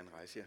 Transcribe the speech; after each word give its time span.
gerne 0.00 0.16
rejse 0.16 0.38
jer. 0.38 0.46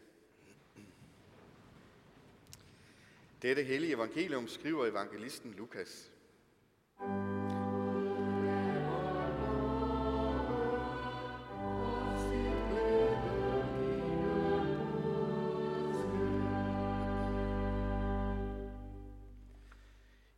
Dette 3.42 3.64
hellige 3.64 3.94
evangelium 3.94 4.48
skriver 4.48 4.86
evangelisten 4.86 5.54
Lukas. 5.54 6.12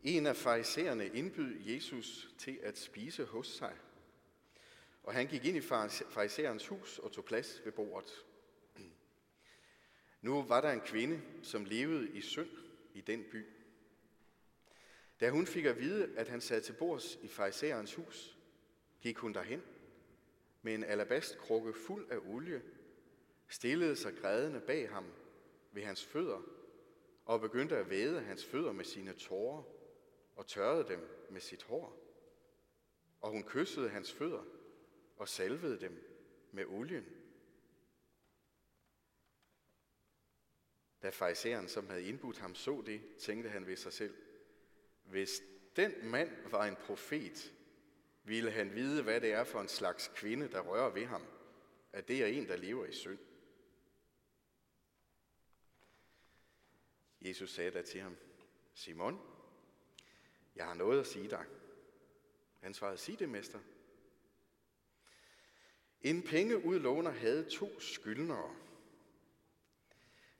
En 0.03 0.25
af 0.25 0.35
farisæerne 0.35 1.07
indbød 1.07 1.59
Jesus 1.59 2.29
til 2.37 2.59
at 2.63 2.77
spise 2.77 3.25
hos 3.25 3.47
sig. 3.47 3.73
Og 5.03 5.13
han 5.13 5.27
gik 5.27 5.45
ind 5.45 5.57
i 5.57 5.61
farisæerens 5.61 6.67
hus 6.67 6.99
og 6.99 7.11
tog 7.11 7.25
plads 7.25 7.61
ved 7.65 7.71
bordet. 7.71 8.25
Nu 10.25 10.43
var 10.43 10.61
der 10.61 10.71
en 10.71 10.81
kvinde, 10.81 11.21
som 11.43 11.65
levede 11.65 12.09
i 12.09 12.21
synd 12.21 12.49
i 12.93 13.01
den 13.01 13.25
by. 13.31 13.45
Da 15.19 15.29
hun 15.29 15.47
fik 15.47 15.65
at 15.65 15.79
vide, 15.79 16.17
at 16.17 16.27
han 16.27 16.41
sad 16.41 16.61
til 16.61 16.73
bords 16.73 17.15
i 17.21 17.27
farisæerens 17.27 17.93
hus, 17.93 18.37
gik 19.01 19.17
hun 19.17 19.33
derhen 19.33 19.61
med 20.61 20.75
en 20.75 20.83
alabastkrukke 20.83 21.73
fuld 21.73 22.11
af 22.11 22.17
olie, 22.17 22.61
stillede 23.47 23.95
sig 23.95 24.17
grædende 24.17 24.61
bag 24.61 24.89
ham 24.89 25.05
ved 25.71 25.83
hans 25.83 26.05
fødder 26.05 26.41
og 27.25 27.41
begyndte 27.41 27.77
at 27.77 27.89
væde 27.89 28.21
hans 28.21 28.45
fødder 28.45 28.71
med 28.71 28.85
sine 28.85 29.13
tårer 29.13 29.63
og 30.35 30.47
tørrede 30.47 30.87
dem 30.87 31.27
med 31.29 31.41
sit 31.41 31.63
hår. 31.63 31.97
Og 33.21 33.31
hun 33.31 33.43
kyssede 33.43 33.89
hans 33.89 34.13
fødder 34.13 34.43
og 35.17 35.29
salvede 35.29 35.79
dem 35.79 36.21
med 36.51 36.65
olien. 36.65 37.24
Da 41.05 41.09
fariseren, 41.09 41.67
som 41.69 41.89
havde 41.89 42.03
indbudt 42.03 42.37
ham, 42.37 42.55
så 42.55 42.83
det, 42.85 43.01
tænkte 43.17 43.49
han 43.49 43.67
ved 43.67 43.75
sig 43.75 43.93
selv, 43.93 44.15
hvis 45.03 45.41
den 45.75 45.93
mand 46.03 46.49
var 46.49 46.65
en 46.65 46.75
profet, 46.75 47.53
ville 48.23 48.51
han 48.51 48.75
vide, 48.75 49.03
hvad 49.03 49.21
det 49.21 49.31
er 49.31 49.43
for 49.43 49.61
en 49.61 49.67
slags 49.67 50.11
kvinde, 50.15 50.47
der 50.47 50.61
rører 50.61 50.89
ved 50.89 51.05
ham, 51.05 51.25
at 51.93 52.07
det 52.07 52.23
er 52.23 52.27
en, 52.27 52.47
der 52.47 52.55
lever 52.55 52.85
i 52.85 52.91
synd. 52.91 53.19
Jesus 57.21 57.53
sagde 57.53 57.71
da 57.71 57.81
til 57.81 58.01
ham, 58.01 58.17
Simon, 58.73 59.21
jeg 60.55 60.65
har 60.65 60.73
noget 60.73 60.99
at 60.99 61.07
sige 61.07 61.29
dig. 61.29 61.45
Han 62.61 62.73
svarede, 62.73 62.97
sig 62.97 63.19
det, 63.19 63.29
mester. 63.29 63.59
En 66.01 66.23
pengeudlåner 66.23 67.11
havde 67.11 67.49
to 67.49 67.79
skyldnere. 67.79 68.64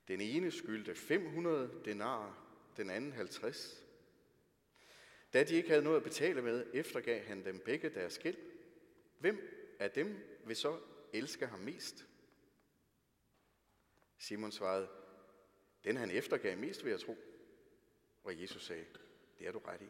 Den 0.07 0.21
ene 0.21 0.51
skyldte 0.51 0.95
500 0.95 1.81
denarer, 1.85 2.45
den 2.77 2.89
anden 2.89 3.13
50. 3.13 3.85
Da 5.33 5.43
de 5.43 5.55
ikke 5.55 5.69
havde 5.69 5.83
noget 5.83 5.97
at 5.97 6.03
betale 6.03 6.41
med, 6.41 6.65
eftergav 6.73 7.23
han 7.23 7.45
dem 7.45 7.59
begge 7.59 7.89
deres 7.89 8.19
gæld. 8.19 8.37
Hvem 9.19 9.39
af 9.79 9.91
dem 9.91 10.17
vil 10.45 10.55
så 10.55 10.79
elske 11.13 11.47
ham 11.47 11.59
mest? 11.59 12.07
Simon 14.17 14.51
svarede, 14.51 14.89
den 15.83 15.97
han 15.97 16.11
eftergav 16.11 16.57
mest, 16.57 16.83
vil 16.83 16.89
jeg 16.89 16.99
tro. 16.99 17.17
Og 18.23 18.41
Jesus 18.41 18.65
sagde, 18.65 18.85
det 19.39 19.47
er 19.47 19.51
du 19.51 19.59
ret 19.59 19.81
i. 19.81 19.89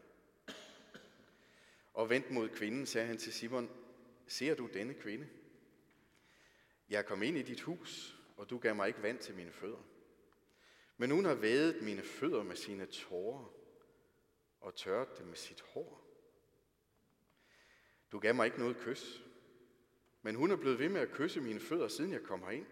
Og 1.93 2.09
vendt 2.09 2.31
mod 2.31 2.49
kvinden, 2.49 2.85
sagde 2.85 3.07
han 3.07 3.17
til 3.17 3.33
Simon, 3.33 3.69
ser 4.27 4.55
du 4.55 4.69
denne 4.73 4.93
kvinde? 4.93 5.27
Jeg 6.89 7.05
kom 7.05 7.23
ind 7.23 7.37
i 7.37 7.41
dit 7.41 7.61
hus, 7.61 8.19
og 8.37 8.49
du 8.49 8.57
gav 8.57 8.75
mig 8.75 8.87
ikke 8.87 9.03
vand 9.03 9.19
til 9.19 9.35
mine 9.35 9.51
fødder. 9.51 9.94
Men 10.97 11.11
hun 11.11 11.25
har 11.25 11.35
vædet 11.35 11.81
mine 11.81 12.01
fødder 12.01 12.43
med 12.43 12.55
sine 12.55 12.85
tårer 12.85 13.53
og 14.61 14.75
tørret 14.75 15.17
dem 15.17 15.27
med 15.27 15.35
sit 15.35 15.61
hår. 15.61 16.05
Du 18.11 18.19
gav 18.19 18.35
mig 18.35 18.45
ikke 18.45 18.59
noget 18.59 18.77
kys, 18.77 19.23
men 20.21 20.35
hun 20.35 20.51
er 20.51 20.55
blevet 20.55 20.79
ved 20.79 20.89
med 20.89 21.01
at 21.01 21.11
kysse 21.11 21.41
mine 21.41 21.59
fødder, 21.59 21.87
siden 21.87 22.11
jeg 22.11 22.23
kom 22.23 22.43
herind. 22.43 22.65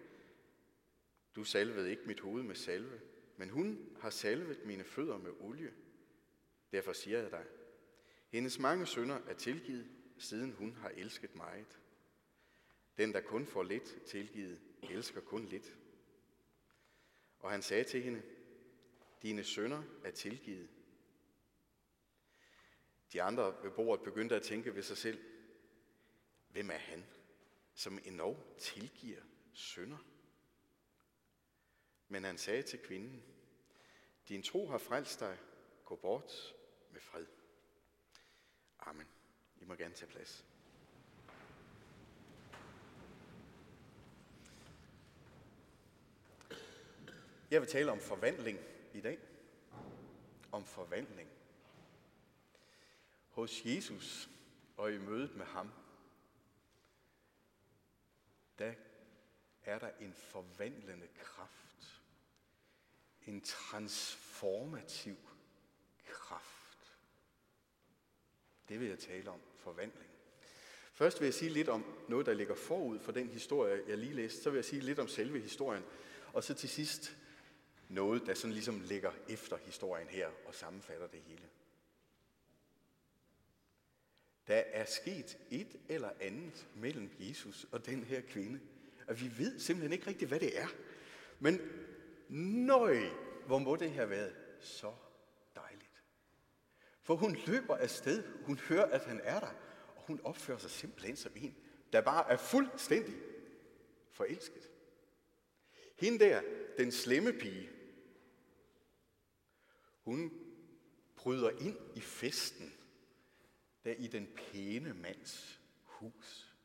Du 1.36 1.44
salvede 1.44 1.90
ikke 1.90 2.04
mit 2.06 2.20
hoved 2.20 2.44
med 2.44 2.56
salve, 2.56 3.02
men 3.38 3.50
hun 3.50 3.98
har 4.00 4.10
salvet 4.10 4.66
mine 4.66 4.84
fødder 4.84 5.18
med 5.18 5.32
olie. 5.40 5.74
Derfor 6.72 6.94
siger 6.94 7.20
jeg 7.20 7.32
dig, 7.32 7.46
hendes 8.30 8.60
mange 8.60 8.86
sønder 8.86 9.20
er 9.28 9.34
tilgivet, 9.34 9.88
siden 10.18 10.52
hun 10.52 10.74
har 10.74 10.90
elsket 10.90 11.36
meget. 11.36 11.80
Den, 12.98 13.14
der 13.14 13.22
kun 13.22 13.46
får 13.46 13.64
lidt 13.64 14.02
tilgivet, 14.06 14.62
elsker 14.90 15.22
kun 15.22 15.46
lidt. 15.46 15.78
Og 17.44 17.52
han 17.52 17.62
sagde 17.62 17.84
til 17.84 18.02
hende, 18.02 18.24
dine 19.22 19.44
sønner 19.44 19.84
er 20.04 20.12
tilgivet. 20.12 20.70
De 23.14 23.22
andre 23.22 23.64
ved 23.64 23.72
bordet 23.72 24.04
begyndte 24.04 24.36
at 24.36 24.44
tænke 24.44 24.76
ved 24.76 24.84
sig 24.84 24.98
selv, 24.98 25.24
hvem 26.48 26.70
er 26.70 26.78
han, 26.78 27.06
som 27.74 28.00
endnu 28.04 28.38
tilgiver 28.58 29.22
sønder? 29.54 29.98
Men 32.08 32.24
han 32.24 32.38
sagde 32.38 32.62
til 32.62 32.80
kvinden, 32.80 33.24
din 34.28 34.44
tro 34.44 34.68
har 34.68 34.78
frelst 34.78 35.20
dig, 35.20 35.38
gå 35.86 35.96
bort 35.96 36.56
med 36.92 37.02
fred. 37.02 37.26
Amen. 38.80 39.08
I 39.62 39.66
må 39.66 39.76
gerne 39.76 39.94
tage 39.94 40.12
plads. 40.12 40.46
Jeg 47.54 47.62
vil 47.62 47.70
tale 47.70 47.92
om 47.92 48.00
forvandling 48.00 48.60
i 48.94 49.02
dag. 49.02 49.20
Om 50.52 50.66
forvandling. 50.66 51.30
Hos 53.30 53.62
Jesus 53.66 54.30
og 54.78 54.94
i 54.94 54.98
mødet 54.98 55.36
med 55.36 55.46
ham, 55.46 55.72
der 58.60 58.74
er 59.64 59.80
der 59.80 59.90
en 60.00 60.14
forvandlende 60.14 61.08
kraft. 61.20 62.02
En 63.26 63.42
transformativ 63.42 65.18
kraft. 66.08 66.98
Det 68.70 68.80
vil 68.80 68.88
jeg 68.88 69.00
tale 69.00 69.32
om, 69.32 69.40
forvandling. 69.56 70.12
Først 70.94 71.20
vil 71.20 71.26
jeg 71.26 71.34
sige 71.34 71.52
lidt 71.52 71.70
om 71.70 71.86
noget, 72.10 72.26
der 72.26 72.34
ligger 72.34 72.56
forud 72.56 73.00
for 73.00 73.12
den 73.12 73.30
historie, 73.30 73.84
jeg 73.88 73.98
lige 73.98 74.14
læste. 74.14 74.42
Så 74.42 74.50
vil 74.50 74.58
jeg 74.58 74.66
sige 74.66 74.82
lidt 74.82 75.00
om 75.00 75.08
selve 75.08 75.40
historien. 75.40 75.84
Og 76.34 76.44
så 76.44 76.54
til 76.54 76.70
sidst 76.70 77.18
noget, 77.90 78.26
der 78.26 78.34
sådan 78.34 78.54
ligesom 78.54 78.82
ligger 78.82 79.12
efter 79.30 79.58
historien 79.58 80.08
her 80.08 80.30
og 80.46 80.56
sammenfatter 80.56 81.08
det 81.08 81.22
hele. 81.22 81.50
Der 84.48 84.64
er 84.68 84.86
sket 84.86 85.38
et 85.50 85.76
eller 85.90 86.10
andet 86.22 86.68
mellem 86.76 87.12
Jesus 87.20 87.66
og 87.72 87.86
den 87.86 88.04
her 88.04 88.22
kvinde, 88.22 88.60
og 89.08 89.22
vi 89.22 89.32
ved 89.38 89.60
simpelthen 89.60 89.94
ikke 89.94 90.08
rigtigt, 90.08 90.30
hvad 90.30 90.40
det 90.40 90.60
er. 90.60 90.68
Men 91.40 91.60
nøj, 92.66 92.98
hvor 93.46 93.60
må 93.60 93.76
det 93.76 93.92
have 93.92 94.10
været 94.10 94.36
så 94.60 94.94
dejligt. 95.56 96.04
For 97.02 97.16
hun 97.16 97.38
løber 97.48 97.76
afsted, 97.76 98.24
hun 98.44 98.58
hører, 98.58 98.86
at 98.86 99.06
han 99.06 99.22
er 99.24 99.40
der, 99.40 99.54
og 99.96 100.04
hun 100.08 100.22
opfører 100.24 100.58
sig 100.58 100.72
simpelthen 100.72 101.16
som 101.16 101.32
en, 101.36 101.56
der 101.94 102.02
bare 102.02 102.32
er 102.32 102.38
fuldstændig 102.38 103.16
forelsket. 104.12 104.70
Hende 105.96 106.20
der, 106.20 106.42
den 106.78 106.92
slemme 106.92 107.34
pige, 107.34 107.70
hun 110.04 110.32
bryder 111.16 111.50
ind 111.50 111.78
i 111.96 112.02
festen, 112.02 112.74
der 113.84 113.94
i 113.98 114.08
den 114.08 114.28
pæne 114.36 114.94
mands 114.94 115.60
hus. 115.84 116.56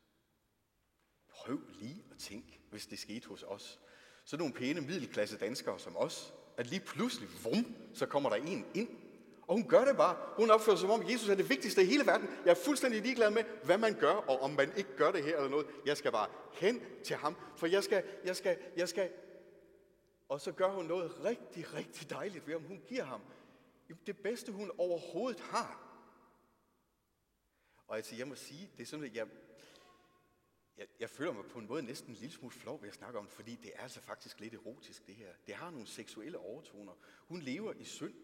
Prøv 1.28 1.60
lige 1.80 2.04
at 2.10 2.18
tænke, 2.18 2.60
hvis 2.70 2.86
det 2.86 2.98
skete 2.98 3.28
hos 3.28 3.42
os. 3.42 3.80
Så 4.24 4.36
nogle 4.36 4.54
pæne 4.54 4.80
middelklasse 4.80 5.38
danskere 5.38 5.78
som 5.78 5.96
os, 5.96 6.34
at 6.56 6.66
lige 6.66 6.80
pludselig, 6.80 7.28
vum, 7.44 7.76
så 7.94 8.06
kommer 8.06 8.30
der 8.30 8.36
en 8.36 8.66
ind. 8.74 8.88
Og 9.48 9.54
hun 9.54 9.68
gør 9.68 9.84
det 9.84 9.96
bare. 9.96 10.16
Hun 10.36 10.50
opfører 10.50 10.76
sig 10.76 10.80
som 10.80 10.90
om, 10.90 11.10
Jesus 11.10 11.28
er 11.28 11.34
det 11.34 11.48
vigtigste 11.48 11.82
i 11.82 11.86
hele 11.86 12.06
verden. 12.06 12.28
Jeg 12.44 12.50
er 12.50 12.64
fuldstændig 12.64 13.02
ligeglad 13.02 13.30
med, 13.30 13.44
hvad 13.64 13.78
man 13.78 13.94
gør, 14.00 14.12
og 14.12 14.42
om 14.42 14.50
man 14.50 14.72
ikke 14.76 14.96
gør 14.96 15.12
det 15.12 15.24
her 15.24 15.36
eller 15.36 15.48
noget. 15.48 15.66
Jeg 15.86 15.96
skal 15.96 16.12
bare 16.12 16.28
hen 16.52 16.82
til 17.04 17.16
ham, 17.16 17.36
for 17.56 17.66
jeg 17.66 17.84
skal, 17.84 18.02
jeg 18.24 18.36
skal, 18.36 18.56
jeg 18.76 18.88
skal. 18.88 19.10
Og 20.28 20.40
så 20.40 20.52
gør 20.52 20.70
hun 20.70 20.84
noget 20.84 21.24
rigtig, 21.24 21.74
rigtig 21.74 22.10
dejligt 22.10 22.46
ved 22.46 22.54
ham. 22.54 22.64
Hun 22.64 22.82
giver 22.88 23.04
ham 23.04 23.20
det 24.06 24.18
bedste, 24.18 24.52
hun 24.52 24.70
overhovedet 24.78 25.40
har. 25.40 25.84
Og 27.86 27.96
altså, 27.96 28.16
jeg 28.16 28.28
må 28.28 28.34
sige, 28.34 28.70
det 28.76 28.82
er 28.82 28.86
sådan, 28.86 29.04
at 29.04 29.16
jeg, 29.16 29.26
jeg, 30.76 30.86
jeg 31.00 31.10
føler 31.10 31.32
mig 31.32 31.44
på 31.44 31.58
en 31.58 31.66
måde 31.66 31.82
næsten 31.82 32.10
en 32.10 32.16
lille 32.16 32.34
smule 32.34 32.54
flov 32.54 32.82
ved 32.82 32.88
at 32.88 32.94
snakke 32.94 33.18
om 33.18 33.24
det, 33.24 33.34
fordi 33.34 33.54
det 33.62 33.72
er 33.74 33.82
altså 33.82 34.00
faktisk 34.00 34.40
lidt 34.40 34.54
erotisk, 34.54 35.06
det 35.06 35.14
her. 35.14 35.28
Det 35.46 35.54
har 35.54 35.70
nogle 35.70 35.86
seksuelle 35.86 36.38
overtoner. 36.38 36.92
Hun 37.28 37.40
lever 37.40 37.72
i 37.72 37.84
synd. 37.84 38.14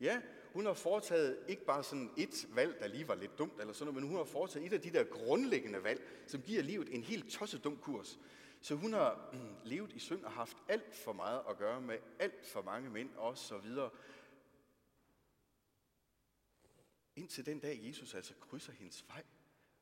Ja, 0.00 0.22
hun 0.52 0.66
har 0.66 0.72
foretaget 0.72 1.44
ikke 1.48 1.64
bare 1.64 1.84
sådan 1.84 2.10
et 2.16 2.48
valg, 2.54 2.80
der 2.80 2.86
lige 2.86 3.08
var 3.08 3.14
lidt 3.14 3.38
dumt 3.38 3.60
eller 3.60 3.72
sådan 3.72 3.94
noget, 3.94 4.02
men 4.02 4.10
hun 4.10 4.16
har 4.18 4.24
foretaget 4.24 4.66
et 4.66 4.72
af 4.72 4.80
de 4.80 4.90
der 4.90 5.04
grundlæggende 5.04 5.82
valg, 5.82 6.08
som 6.26 6.42
giver 6.42 6.62
livet 6.62 6.94
en 6.94 7.02
helt 7.02 7.30
tosset 7.30 7.64
dum 7.64 7.76
kurs. 7.76 8.18
Så 8.60 8.74
hun 8.74 8.92
har 8.92 9.30
mm, 9.32 9.56
levet 9.64 9.92
i 9.92 9.98
synd 9.98 10.24
og 10.24 10.32
haft 10.32 10.56
alt 10.68 10.94
for 10.96 11.12
meget 11.12 11.42
at 11.48 11.58
gøre 11.58 11.80
med 11.80 11.98
alt 12.18 12.46
for 12.46 12.62
mange 12.62 12.90
mænd 12.90 13.14
og 13.16 13.38
så 13.38 13.58
videre. 13.58 13.90
Indtil 17.16 17.46
den 17.46 17.60
dag, 17.60 17.80
Jesus 17.82 18.14
altså 18.14 18.34
krydser 18.40 18.72
hendes 18.72 19.04
vej, 19.08 19.24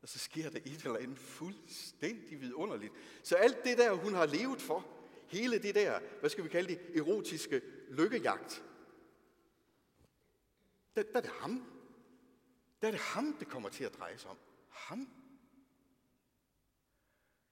og 0.01 0.09
så 0.09 0.19
sker 0.19 0.49
der 0.49 0.59
et 0.65 0.85
eller 0.85 0.97
andet 0.97 1.19
fuldstændig 1.19 2.41
vidunderligt. 2.41 2.93
Så 3.23 3.35
alt 3.35 3.63
det 3.63 3.77
der, 3.77 3.93
hun 3.93 4.13
har 4.13 4.25
levet 4.25 4.61
for, 4.61 4.85
hele 5.27 5.59
det 5.59 5.75
der, 5.75 5.99
hvad 6.19 6.29
skal 6.29 6.43
vi 6.43 6.49
kalde 6.49 6.75
det, 6.75 6.97
erotiske 6.97 7.61
lykkejagt, 7.89 8.63
der, 10.95 11.03
der 11.03 11.17
er 11.17 11.21
det 11.21 11.29
ham. 11.29 11.71
Der 12.81 12.87
er 12.87 12.91
det 12.91 12.99
ham, 12.99 13.33
det 13.33 13.47
kommer 13.47 13.69
til 13.69 13.83
at 13.83 13.97
dreje 13.97 14.17
sig 14.17 14.29
om. 14.29 14.37
Ham. 14.69 15.16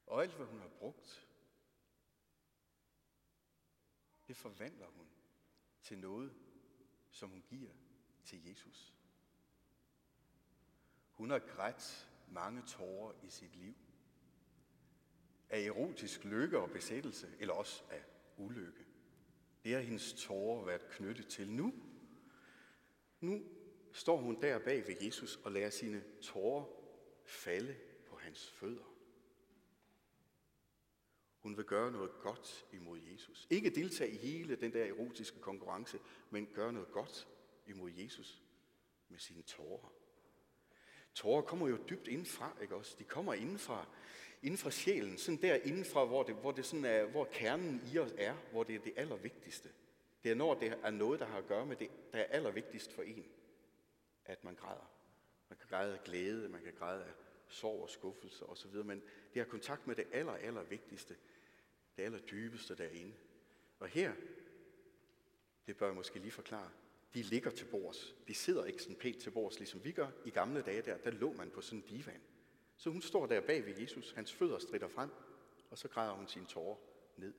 Og 0.08 0.24
alt, 0.24 0.36
hvad 0.36 0.46
hun 0.46 0.60
har 0.60 0.68
brugt, 0.68 1.28
det 4.28 4.38
forvandler 4.38 4.88
hun 4.88 5.08
til 5.82 5.98
noget, 5.98 6.34
som 7.10 7.30
hun 7.30 7.42
giver 7.42 7.72
til 8.24 8.48
Jesus. 8.48 8.94
Hun 11.12 11.30
har 11.30 11.40
grædt 11.40 12.12
mange 12.28 12.64
tårer 12.68 13.14
i 13.24 13.30
sit 13.30 13.56
liv. 13.56 13.76
Af 15.50 15.60
erotisk 15.60 16.24
lykke 16.24 16.60
og 16.60 16.70
besættelse, 16.70 17.36
eller 17.40 17.54
også 17.54 17.84
af 17.90 18.04
ulykke. 18.38 18.86
Det 19.64 19.74
har 19.74 19.82
hendes 19.82 20.14
tårer 20.14 20.66
været 20.66 20.90
knyttet 20.90 21.28
til 21.28 21.52
nu. 21.52 21.74
Nu 23.20 23.44
står 23.92 24.18
hun 24.18 24.42
der 24.42 24.60
bag 24.60 24.88
ved 24.88 24.96
Jesus 25.02 25.36
og 25.36 25.52
lader 25.52 25.70
sine 25.70 26.04
tårer 26.22 26.66
falde 27.26 27.78
på 28.06 28.16
hans 28.16 28.52
fødder. 28.52 28.95
Hun 31.46 31.58
vil 31.58 31.66
gøre 31.66 31.92
noget 31.92 32.12
godt 32.22 32.66
imod 32.74 33.00
Jesus. 33.14 33.48
Ikke 33.50 33.70
deltage 33.70 34.12
i 34.12 34.18
hele 34.18 34.56
den 34.56 34.74
der 34.74 34.86
erotiske 34.86 35.40
konkurrence, 35.40 36.00
men 36.30 36.48
gøre 36.54 36.74
noget 36.74 36.92
godt 36.92 37.28
imod 37.68 37.92
Jesus 37.92 38.44
med 39.10 39.20
sine 39.20 39.42
tårer. 39.42 39.94
Tårer 41.14 41.42
kommer 41.42 41.68
jo 41.68 41.78
dybt 41.90 42.08
indenfra, 42.08 42.58
ikke 42.62 42.76
også? 42.76 42.96
De 43.00 43.04
kommer 43.04 43.34
indenfra, 43.34 43.88
indenfra 44.42 44.72
sjælen, 44.72 45.18
sådan 45.18 45.42
der 45.42 45.56
indenfra, 45.56 46.06
hvor, 46.06 46.24
det, 46.24 46.36
hvor, 46.36 46.52
det 46.52 46.66
sådan 46.66 46.86
er, 46.86 47.06
hvor 47.06 47.26
kernen 47.26 47.82
i 47.94 47.98
os 47.98 48.14
er, 48.18 48.36
hvor 48.52 48.64
det 48.64 48.76
er 48.76 48.80
det 48.80 48.94
allervigtigste. 48.98 49.70
Det 50.24 50.32
er 50.32 50.36
når 50.36 50.54
det 50.54 50.80
er 50.84 50.92
noget, 50.92 51.20
der 51.20 51.26
har 51.26 51.38
at 51.38 51.48
gøre 51.48 51.66
med 51.66 51.76
det, 51.76 51.90
der 52.12 52.20
er 52.20 52.26
allervigtigst 52.26 52.94
for 52.94 53.02
en, 53.02 53.26
at 54.26 54.44
man 54.44 54.56
græder. 54.56 54.92
Man 55.50 55.58
kan 55.58 55.68
græde 55.70 55.94
af 55.94 56.04
glæde, 56.04 56.50
man 56.50 56.62
kan 56.62 56.74
græde 56.74 57.04
af 57.04 57.12
sorg 57.48 57.82
og 57.82 57.90
skuffelse 57.90 58.46
osv., 58.46 58.74
men 58.74 59.02
det 59.34 59.42
har 59.42 59.46
kontakt 59.50 59.88
med 59.88 59.96
det 59.96 60.06
aller, 60.12 60.34
aller 60.34 60.64
vigtigste, 60.64 61.16
det 61.98 62.04
aller 62.04 62.20
dybeste 62.20 62.76
derinde. 62.76 63.16
Og 63.80 63.88
her, 63.88 64.14
det 65.68 65.78
bør 65.78 65.86
jeg 65.86 65.96
måske 65.96 66.20
lige 66.20 66.32
forklare, 66.32 66.72
de 67.14 67.22
ligger 67.22 67.52
til 67.52 67.66
bords. 67.66 68.16
De 68.28 68.34
sidder 68.34 68.66
ikke 68.66 68.82
sådan 68.84 68.96
pænt 68.96 69.22
til 69.22 69.32
bords, 69.32 69.60
ligesom 69.60 69.84
vi 69.84 69.92
gør. 69.92 70.12
I 70.26 70.30
gamle 70.30 70.62
dage 70.62 70.82
der, 70.82 70.98
der 70.98 71.12
lå 71.12 71.34
man 71.34 71.52
på 71.52 71.62
sådan 71.62 71.80
en 71.80 71.86
divan. 71.86 72.22
Så 72.78 72.90
hun 72.90 73.02
står 73.02 73.26
der 73.26 73.42
bag 73.42 73.66
ved 73.66 73.80
Jesus, 73.80 74.12
hans 74.12 74.34
fødder 74.34 74.60
strider 74.60 74.88
frem, 74.88 75.10
og 75.70 75.78
så 75.78 75.88
græder 75.88 76.14
hun 76.14 76.28
sine 76.28 76.46
tårer 76.46 76.78
ned 77.18 77.34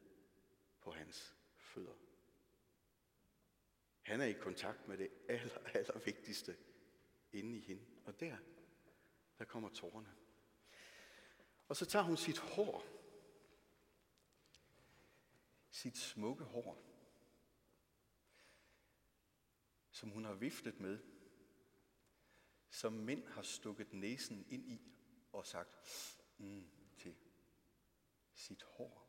på 0.80 0.90
hans 0.90 1.34
fødder. 1.56 1.94
Han 4.02 4.20
er 4.20 4.24
i 4.24 4.32
kontakt 4.32 4.88
med 4.88 4.98
det 4.98 5.08
aller, 5.28 5.58
aller 5.74 5.98
vigtigste 5.98 6.56
inde 7.32 7.56
i 7.56 7.60
hende. 7.60 7.82
Og 8.04 8.20
der, 8.20 8.36
der 9.38 9.44
kommer 9.44 9.68
tårerne. 9.68 10.08
Og 11.68 11.76
så 11.76 11.86
tager 11.86 12.02
hun 12.02 12.16
sit 12.16 12.38
hår, 12.38 12.95
sit 15.76 15.96
smukke 15.96 16.44
hår, 16.44 16.82
som 19.90 20.10
hun 20.10 20.24
har 20.24 20.34
viftet 20.34 20.80
med, 20.80 20.98
som 22.70 22.92
mænd 22.92 23.26
har 23.26 23.42
stukket 23.42 23.92
næsen 23.92 24.46
ind 24.48 24.70
i 24.70 24.92
og 25.32 25.46
sagt 25.46 25.88
mm, 26.38 26.70
til 26.98 27.16
sit 28.34 28.62
hår. 28.62 29.02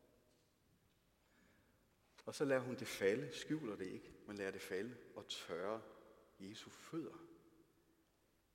Og 2.25 2.35
så 2.35 2.45
lader 2.45 2.61
hun 2.61 2.75
det 2.75 2.87
falde, 2.87 3.33
skjuler 3.33 3.75
det 3.75 3.85
ikke, 3.85 4.13
men 4.27 4.37
lader 4.37 4.51
det 4.51 4.61
falde 4.61 4.97
og 5.15 5.27
tørre 5.27 5.81
Jesu 6.39 6.69
fødder 6.69 7.17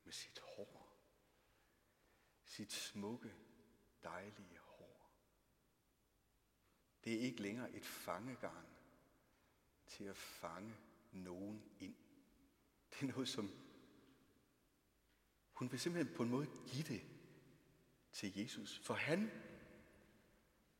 med 0.04 0.12
sit 0.12 0.40
hår. 0.40 0.98
Sit 2.44 2.72
smukke, 2.72 3.34
dejlige. 4.02 4.61
Det 7.04 7.14
er 7.14 7.18
ikke 7.18 7.42
længere 7.42 7.76
et 7.76 7.84
fangegarn 7.84 8.66
til 9.86 10.04
at 10.04 10.16
fange 10.16 10.74
nogen 11.12 11.62
ind. 11.80 11.94
Det 12.90 13.02
er 13.02 13.12
noget, 13.12 13.28
som 13.28 13.50
hun 15.52 15.72
vil 15.72 15.80
simpelthen 15.80 16.16
på 16.16 16.22
en 16.22 16.30
måde 16.30 16.46
give 16.66 16.82
det 16.82 17.02
til 18.12 18.38
Jesus. 18.38 18.78
For 18.78 18.94
han, 18.94 19.30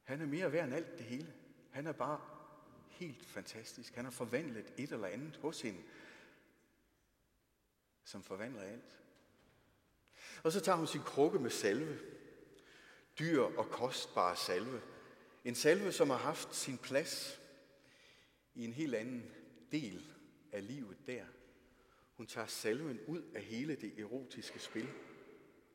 han 0.02 0.20
er 0.20 0.26
mere 0.26 0.52
værd 0.52 0.64
end 0.64 0.74
alt 0.74 0.98
det 0.98 1.06
hele. 1.06 1.34
Han 1.70 1.86
er 1.86 1.92
bare 1.92 2.20
helt 2.88 3.26
fantastisk. 3.26 3.94
Han 3.94 4.04
har 4.04 4.12
forvandlet 4.12 4.74
et 4.76 4.92
eller 4.92 5.06
andet 5.06 5.36
hos 5.36 5.60
hende, 5.60 5.82
som 8.04 8.22
forvandler 8.22 8.62
alt. 8.62 9.00
Og 10.42 10.52
så 10.52 10.60
tager 10.60 10.76
hun 10.76 10.86
sin 10.86 11.02
krukke 11.02 11.38
med 11.38 11.50
salve. 11.50 12.00
Dyr 13.18 13.40
og 13.40 13.70
kostbare 13.70 14.36
salve. 14.36 14.82
En 15.44 15.54
salve, 15.54 15.92
som 15.92 16.10
har 16.10 16.16
haft 16.16 16.54
sin 16.54 16.78
plads 16.78 17.40
i 18.54 18.64
en 18.64 18.72
helt 18.72 18.94
anden 18.94 19.34
del 19.72 20.12
af 20.52 20.66
livet 20.66 21.06
der. 21.06 21.26
Hun 22.14 22.26
tager 22.26 22.46
salven 22.46 23.00
ud 23.06 23.22
af 23.34 23.42
hele 23.42 23.76
det 23.76 24.00
erotiske 24.00 24.58
spil 24.58 24.88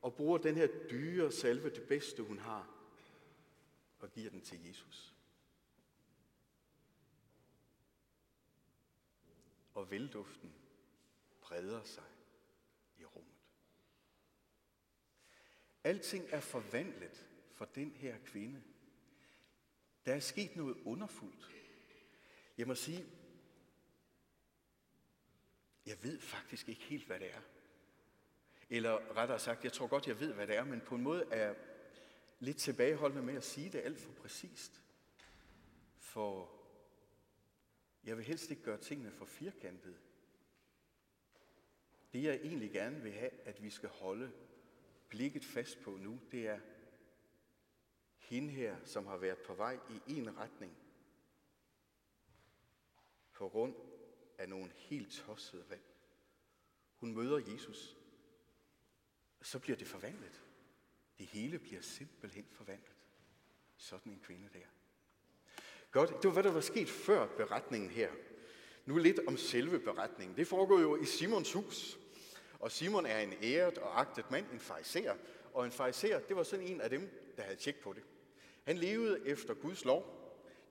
og 0.01 0.15
bruger 0.15 0.37
den 0.37 0.55
her 0.55 0.67
dyre 0.91 1.31
salve, 1.31 1.69
det 1.69 1.87
bedste 1.87 2.23
hun 2.23 2.39
har, 2.39 2.69
og 3.99 4.11
giver 4.11 4.29
den 4.29 4.41
til 4.41 4.65
Jesus. 4.65 5.15
Og 9.73 9.91
velduften 9.91 10.53
breder 11.41 11.83
sig 11.83 12.03
i 12.99 13.05
rummet. 13.05 13.33
Alting 15.83 16.25
er 16.29 16.39
forvandlet 16.39 17.27
for 17.53 17.65
den 17.65 17.91
her 17.91 18.17
kvinde. 18.25 18.63
Der 20.07 20.15
er 20.15 20.19
sket 20.19 20.55
noget 20.55 20.77
underfuldt. 20.85 21.51
Jeg 22.57 22.67
må 22.67 22.75
sige, 22.75 23.05
jeg 25.85 26.03
ved 26.03 26.19
faktisk 26.19 26.69
ikke 26.69 26.81
helt, 26.81 27.07
hvad 27.07 27.19
det 27.19 27.33
er. 27.33 27.41
Eller 28.69 29.17
rettere 29.17 29.39
sagt, 29.39 29.63
jeg 29.63 29.73
tror 29.73 29.87
godt, 29.87 30.07
jeg 30.07 30.19
ved, 30.19 30.33
hvad 30.33 30.47
det 30.47 30.55
er, 30.55 30.63
men 30.63 30.81
på 30.81 30.95
en 30.95 31.01
måde 31.01 31.25
er 31.31 31.55
lidt 32.39 32.57
tilbageholdende 32.57 33.23
med 33.23 33.35
at 33.35 33.43
sige 33.43 33.69
det 33.69 33.79
alt 33.79 33.99
for 33.99 34.11
præcist. 34.11 34.81
For 35.97 36.51
jeg 38.03 38.17
vil 38.17 38.25
helst 38.25 38.51
ikke 38.51 38.63
gøre 38.63 38.81
tingene 38.81 39.11
for 39.11 39.25
firkantede. 39.25 39.97
Det 42.13 42.23
jeg 42.23 42.35
egentlig 42.35 42.71
gerne 42.71 43.01
vil 43.01 43.13
have, 43.13 43.31
at 43.45 43.63
vi 43.63 43.69
skal 43.69 43.89
holde 43.89 44.31
blikket 45.09 45.45
fast 45.45 45.81
på 45.81 45.91
nu, 45.97 46.19
det 46.31 46.47
er 46.47 46.59
hende 48.29 48.49
her, 48.49 48.75
som 48.85 49.05
har 49.05 49.17
været 49.17 49.37
på 49.37 49.53
vej 49.53 49.79
i 50.07 50.17
en 50.17 50.37
retning, 50.37 50.77
på 53.33 53.49
grund 53.49 53.75
af 54.37 54.49
nogle 54.49 54.71
helt 54.75 55.11
tossede 55.11 55.69
valg. 55.69 55.81
Hun 56.95 57.15
møder 57.15 57.51
Jesus, 57.51 57.97
så 59.41 59.59
bliver 59.59 59.77
det 59.77 59.87
forvandlet. 59.87 60.41
Det 61.17 61.25
hele 61.25 61.59
bliver 61.59 61.81
simpelthen 61.81 62.45
forvandlet. 62.51 62.95
Sådan 63.77 64.11
en 64.11 64.19
kvinde 64.19 64.49
der. 64.53 64.65
Godt, 65.91 66.09
det 66.09 66.25
var 66.25 66.31
hvad 66.31 66.43
der 66.43 66.51
var 66.51 66.61
sket 66.61 66.89
før 66.89 67.27
beretningen 67.37 67.89
her. 67.89 68.11
Nu 68.85 68.97
lidt 68.97 69.19
om 69.27 69.37
selve 69.37 69.79
beretningen. 69.79 70.37
Det 70.37 70.47
foregår 70.47 70.79
jo 70.79 70.95
i 71.01 71.05
Simons 71.05 71.53
hus. 71.53 71.97
Og 72.59 72.71
Simon 72.71 73.05
er 73.05 73.19
en 73.19 73.33
æret 73.43 73.77
og 73.77 73.99
agtet 73.99 74.31
mand, 74.31 74.51
en 74.51 74.59
fariser. 74.59 75.15
Og 75.53 75.65
en 75.65 75.71
fariser, 75.71 76.19
det 76.19 76.35
var 76.35 76.43
sådan 76.43 76.67
en 76.67 76.81
af 76.81 76.89
dem, 76.89 77.33
der 77.37 77.43
havde 77.43 77.55
tjek 77.55 77.79
på 77.79 77.93
det. 77.93 78.03
Han 78.67 78.77
levede 78.77 79.27
efter 79.27 79.53
Guds 79.53 79.85
lov. 79.85 80.05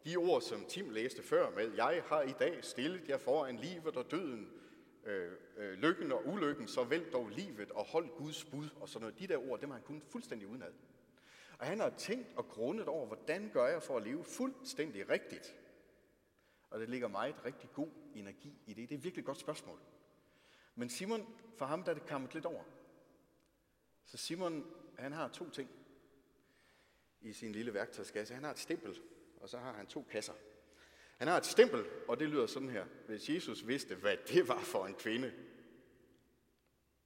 De 0.04 0.16
ord, 0.16 0.42
som 0.42 0.64
Tim 0.64 0.90
læste 0.90 1.22
før 1.22 1.50
med, 1.50 1.72
jeg 1.76 2.02
har 2.06 2.22
i 2.22 2.32
dag 2.32 2.64
stillet 2.64 3.08
jer 3.08 3.18
foran 3.18 3.56
livet 3.56 3.96
og 3.96 4.10
døden, 4.10 4.48
øh, 5.04 5.32
øh, 5.56 5.72
lykken 5.72 6.12
og 6.12 6.26
ulykken, 6.26 6.68
så 6.68 6.84
vælg 6.84 7.12
dog 7.12 7.28
livet 7.28 7.70
og 7.70 7.84
hold 7.84 8.08
Guds 8.16 8.44
bud 8.44 8.68
og 8.80 8.88
sådan 8.88 9.00
noget. 9.00 9.18
De 9.18 9.26
der 9.26 9.50
ord, 9.50 9.60
dem 9.60 9.70
har 9.70 9.76
han 9.76 9.86
kun 9.86 10.02
fuldstændig 10.08 10.48
udenad. 10.48 10.72
Og 11.58 11.66
han 11.66 11.80
har 11.80 11.90
tænkt 11.90 12.36
og 12.36 12.48
grundet 12.48 12.86
over, 12.86 13.06
hvordan 13.06 13.50
gør 13.52 13.66
jeg 13.66 13.82
for 13.82 13.96
at 13.96 14.02
leve 14.02 14.24
fuldstændig 14.24 15.08
rigtigt. 15.08 15.56
Og 16.70 16.80
det 16.80 16.88
ligger 16.88 17.08
meget 17.08 17.44
rigtig 17.44 17.70
god 17.72 17.90
energi 18.14 18.62
i 18.66 18.74
det. 18.74 18.88
Det 18.88 18.94
er 18.94 18.98
et 18.98 19.04
virkelig 19.04 19.24
godt 19.24 19.38
spørgsmål. 19.38 19.78
Men 20.74 20.88
Simon, 20.88 21.26
for 21.56 21.66
ham 21.66 21.82
der 21.82 21.90
er 21.90 21.94
det 21.94 22.06
kommet 22.06 22.34
lidt 22.34 22.46
over. 22.46 22.62
Så 24.04 24.16
Simon, 24.16 24.66
han 24.98 25.12
har 25.12 25.28
to 25.28 25.50
ting 25.50 25.70
i 27.26 27.32
sin 27.32 27.52
lille 27.52 27.74
værktøjskasse. 27.74 28.34
Han 28.34 28.44
har 28.44 28.50
et 28.50 28.58
stempel, 28.58 29.00
og 29.36 29.48
så 29.48 29.58
har 29.58 29.72
han 29.72 29.86
to 29.86 30.02
kasser. 30.02 30.34
Han 31.18 31.28
har 31.28 31.36
et 31.36 31.46
stempel, 31.46 31.84
og 32.08 32.20
det 32.20 32.28
lyder 32.28 32.46
sådan 32.46 32.68
her. 32.68 32.86
Hvis 33.06 33.28
Jesus 33.28 33.66
vidste, 33.66 33.94
hvad 33.94 34.16
det 34.28 34.48
var 34.48 34.60
for 34.60 34.86
en 34.86 34.94
kvinde, 34.94 35.32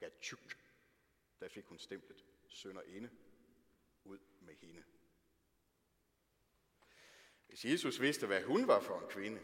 Gatchuk, 0.00 0.56
der 1.40 1.48
fik 1.48 1.64
hun 1.64 1.78
stemplet 1.78 2.24
sønder 2.48 2.82
inde 2.82 3.10
ud 4.04 4.18
med 4.40 4.54
hende. 4.54 4.82
Hvis 7.46 7.64
Jesus 7.64 8.00
vidste, 8.00 8.26
hvad 8.26 8.42
hun 8.42 8.66
var 8.66 8.80
for 8.80 9.00
en 9.00 9.08
kvinde, 9.08 9.40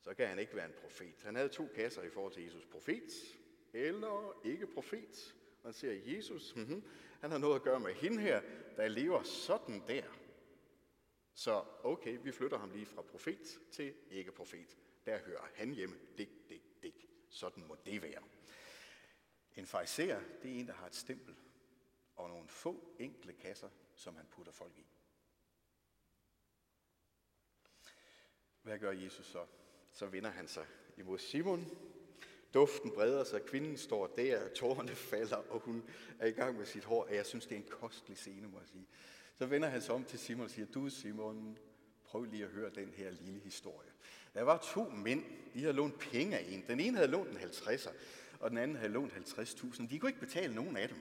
så 0.00 0.14
kan 0.14 0.28
han 0.28 0.38
ikke 0.38 0.56
være 0.56 0.66
en 0.66 0.74
profet. 0.80 1.22
Han 1.22 1.34
havde 1.34 1.48
to 1.48 1.68
kasser 1.74 2.02
i 2.02 2.10
forhold 2.10 2.32
til 2.32 2.44
Jesus. 2.44 2.64
Profet 2.64 3.38
eller 3.72 4.40
ikke 4.44 4.66
profet. 4.66 5.34
Man 5.64 5.72
ser 5.72 5.92
Jesus, 5.92 6.56
mm-hmm, 6.56 6.82
han 7.20 7.30
har 7.30 7.38
noget 7.38 7.54
at 7.54 7.62
gøre 7.62 7.80
med 7.80 7.94
hende 7.94 8.20
her, 8.20 8.42
der 8.76 8.88
lever 8.88 9.22
sådan 9.22 9.82
der. 9.88 10.04
Så 11.34 11.64
okay, 11.82 12.18
vi 12.22 12.32
flytter 12.32 12.58
ham 12.58 12.70
lige 12.70 12.86
fra 12.86 13.02
profet 13.02 13.60
til 13.72 13.94
ikke 14.10 14.32
profet. 14.32 14.78
Der 15.06 15.18
hører 15.18 15.48
han 15.54 15.70
hjemme. 15.70 15.96
Dik, 16.18 16.48
dik, 16.48 16.82
dik. 16.82 17.08
Sådan 17.28 17.66
må 17.66 17.76
det 17.86 18.02
være. 18.02 18.22
En 19.56 19.66
fariser, 19.66 20.20
det 20.42 20.50
er 20.50 20.60
en, 20.60 20.66
der 20.66 20.72
har 20.72 20.86
et 20.86 20.94
stempel 20.94 21.36
og 22.16 22.28
nogle 22.28 22.48
få 22.48 22.96
enkle 22.98 23.32
kasser, 23.32 23.68
som 23.94 24.16
han 24.16 24.26
putter 24.26 24.52
folk 24.52 24.78
i. 24.78 24.86
Hvad 28.62 28.78
gør 28.78 28.90
Jesus 28.90 29.26
så? 29.26 29.46
Så 29.92 30.06
vender 30.06 30.30
han 30.30 30.48
sig 30.48 30.66
imod 30.96 31.18
Simon. 31.18 31.66
Duften 32.54 32.90
breder 32.90 33.24
sig, 33.24 33.42
kvinden 33.42 33.76
står 33.76 34.06
der, 34.06 34.48
tårerne 34.48 34.94
falder, 35.10 35.36
og 35.36 35.60
hun 35.60 35.84
er 36.18 36.26
i 36.26 36.30
gang 36.30 36.58
med 36.58 36.66
sit 36.66 36.84
hår. 36.84 37.08
Jeg 37.10 37.26
synes, 37.26 37.46
det 37.46 37.54
er 37.54 37.60
en 37.60 37.68
kostelig 37.70 38.18
scene, 38.18 38.48
må 38.48 38.58
jeg 38.58 38.68
sige. 38.68 38.86
Så 39.34 39.46
vender 39.46 39.68
han 39.68 39.82
sig 39.82 39.94
om 39.94 40.04
til 40.04 40.18
Simon 40.18 40.44
og 40.44 40.50
siger, 40.50 40.66
du 40.66 40.88
Simon, 40.88 41.58
prøv 42.04 42.24
lige 42.24 42.44
at 42.44 42.50
høre 42.50 42.70
den 42.70 42.92
her 42.96 43.10
lille 43.10 43.40
historie. 43.40 43.90
Der 44.34 44.42
var 44.42 44.58
to 44.74 44.88
mænd, 44.88 45.24
de 45.54 45.60
havde 45.60 45.72
lånt 45.72 45.98
penge 45.98 46.38
af 46.38 46.46
en. 46.48 46.64
Den 46.66 46.80
ene 46.80 46.96
havde 46.96 47.10
lånt 47.10 47.30
en 47.30 47.36
50'er, 47.36 47.92
og 48.40 48.50
den 48.50 48.58
anden 48.58 48.76
havde 48.76 48.92
lånt 48.92 49.12
50.000. 49.12 49.88
De 49.88 49.98
kunne 49.98 50.10
ikke 50.10 50.20
betale 50.20 50.54
nogen 50.54 50.76
af 50.76 50.88
dem. 50.88 50.98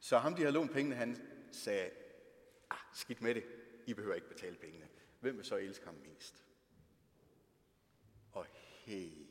Så 0.00 0.18
ham, 0.18 0.34
de 0.34 0.42
havde 0.42 0.54
lånt 0.54 0.72
pengene, 0.72 0.96
han 0.96 1.16
sagde, 1.52 1.90
ah, 2.70 2.78
skidt 2.94 3.20
med 3.20 3.34
det, 3.34 3.44
I 3.86 3.94
behøver 3.94 4.14
ikke 4.14 4.28
betale 4.28 4.56
pengene. 4.56 4.88
Hvem 5.20 5.36
vil 5.36 5.44
så 5.44 5.56
elske 5.56 5.84
ham 5.84 5.94
mest? 5.94 6.44
Og 8.90 8.96
hey, 8.96 9.26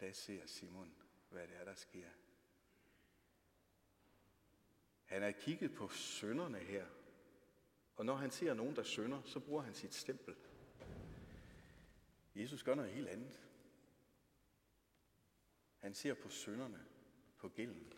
der 0.00 0.12
ser 0.12 0.46
Simon, 0.46 0.94
hvad 1.30 1.48
det 1.48 1.56
er, 1.56 1.64
der 1.64 1.74
sker. 1.74 2.08
Han 5.04 5.22
har 5.22 5.30
kigget 5.30 5.74
på 5.74 5.88
sønderne 5.88 6.58
her, 6.58 6.86
og 7.96 8.06
når 8.06 8.16
han 8.16 8.30
ser 8.30 8.54
nogen, 8.54 8.76
der 8.76 8.82
synder, 8.82 9.22
så 9.22 9.40
bruger 9.40 9.62
han 9.62 9.74
sit 9.74 9.94
stempel. 9.94 10.36
Jesus 12.34 12.62
gør 12.62 12.74
noget 12.74 12.92
helt 12.92 13.08
andet. 13.08 13.40
Han 15.78 15.94
ser 15.94 16.14
på 16.14 16.28
sønderne, 16.28 16.86
på 17.36 17.48
gælden, 17.48 17.92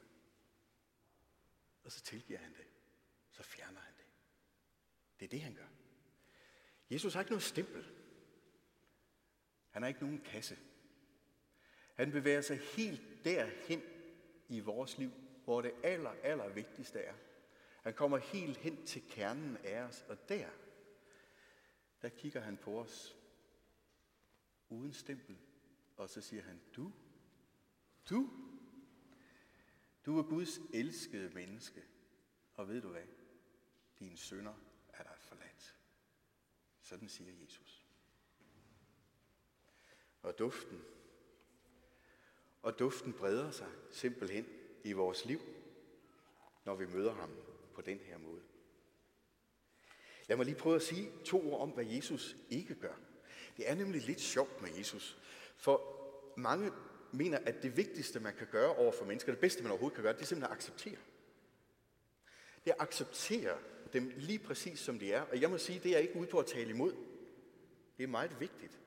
og 1.85 1.93
så 1.93 2.01
tilgiver 2.01 2.39
han 2.39 2.55
det. 2.55 2.67
Så 3.31 3.43
fjerner 3.43 3.81
han 3.81 3.95
det. 3.97 4.07
Det 5.21 5.25
er 5.25 5.31
det, 5.31 5.43
han 5.43 5.55
gør. 5.55 5.69
Jesus 6.91 7.15
har 7.15 7.21
ikke 7.21 7.33
noget 7.33 7.43
stempel. 7.43 8.02
Han 9.73 9.83
har 9.83 9.89
ikke 9.89 10.01
nogen 10.01 10.21
kasse. 10.21 10.59
Han 11.95 12.11
bevæger 12.11 12.41
sig 12.41 12.59
helt 12.59 13.25
derhen 13.25 13.83
i 14.49 14.61
vores 14.61 14.99
liv, 14.99 15.11
hvor 15.45 15.63
det 15.63 15.73
aller, 15.83 16.15
aller 16.23 16.49
vigtigste 16.49 16.99
er. 16.99 17.15
Han 17.83 17.95
kommer 17.95 18.19
helt 18.19 18.57
hen 18.57 18.87
til 18.87 19.03
kernen 19.09 19.57
af 19.57 19.83
os, 19.83 20.05
og 20.09 20.29
der, 20.29 20.49
der 22.03 22.09
kigger 22.09 22.41
han 22.41 22.57
på 22.57 22.81
os 22.81 23.17
uden 24.69 24.93
stempel, 24.93 25.39
og 25.97 26.09
så 26.09 26.21
siger 26.21 26.43
han, 26.43 26.61
du, 26.77 26.93
du, 28.11 28.31
du 30.07 30.19
er 30.19 30.23
Guds 30.23 30.61
elskede 30.75 31.35
menneske, 31.35 31.83
og 32.55 32.69
ved 32.69 32.83
du 32.83 32.89
hvad? 32.89 33.07
Dine 33.99 34.17
sønder 34.17 34.55
er 34.89 35.03
dig 35.03 35.17
forladt. 35.19 35.77
Sådan 36.81 37.09
siger 37.09 37.33
Jesus. 37.43 37.82
Og 40.23 40.39
duften, 40.39 40.85
og 42.63 42.79
duften 42.79 43.13
breder 43.13 43.51
sig 43.51 43.69
simpelthen 43.91 44.47
i 44.85 44.93
vores 44.93 45.25
liv, 45.25 45.41
når 46.65 46.75
vi 46.75 46.87
møder 46.87 47.15
ham 47.15 47.31
på 47.75 47.83
den 47.83 47.99
her 47.99 48.19
måde. 48.19 48.41
Lad 50.29 50.37
mig 50.37 50.47
lige 50.47 50.59
prøve 50.59 50.77
at 50.77 50.83
sige 50.83 51.13
to 51.25 51.53
ord 51.53 51.61
om, 51.61 51.71
hvad 51.71 51.85
Jesus 51.85 52.37
ikke 52.51 52.75
gør. 52.75 52.95
Det 53.57 53.71
er 53.71 53.75
nemlig 53.75 54.03
lidt 54.03 54.21
sjovt 54.21 54.63
med 54.63 54.71
Jesus, 54.79 55.19
for 55.57 55.99
mange 56.37 56.73
mener, 57.13 57.39
at 57.39 57.63
det 57.63 57.77
vigtigste, 57.77 58.21
man 58.21 58.35
kan 58.35 58.47
gøre 58.47 58.77
over 58.77 58.93
for 58.93 59.05
mennesker, 59.05 59.33
det 59.33 59.41
bedste, 59.41 59.63
man 59.63 59.71
overhovedet 59.73 59.95
kan 59.95 60.03
gøre, 60.03 60.13
det 60.13 60.23
er 60.23 60.27
simpelthen 60.27 60.53
at 60.53 60.59
acceptere. 60.59 60.97
Det 62.65 62.71
er 62.71 62.75
at 62.75 62.81
acceptere 62.81 63.59
dem 63.93 64.13
lige 64.17 64.39
præcis 64.39 64.79
som 64.79 64.99
de 64.99 65.13
er. 65.13 65.23
Og 65.23 65.41
jeg 65.41 65.51
må 65.51 65.59
sige, 65.59 65.79
det 65.79 65.95
er 65.95 65.99
ikke 65.99 66.17
ude 66.17 66.27
på 66.27 66.39
at 66.39 66.47
tale 66.47 66.71
imod. 66.71 66.93
Det 67.97 68.05
er 68.05 68.09
meget 68.09 68.41
vigtigt. 68.41 68.82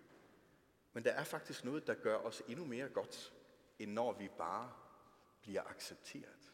Men 0.95 1.03
der 1.03 1.11
er 1.11 1.23
faktisk 1.23 1.63
noget, 1.63 1.87
der 1.87 1.93
gør 1.93 2.17
os 2.17 2.43
endnu 2.47 2.65
mere 2.65 2.89
godt, 2.89 3.33
end 3.79 3.91
når 3.91 4.13
vi 4.13 4.27
bare 4.37 4.73
bliver 5.41 5.63
accepteret. 5.63 6.53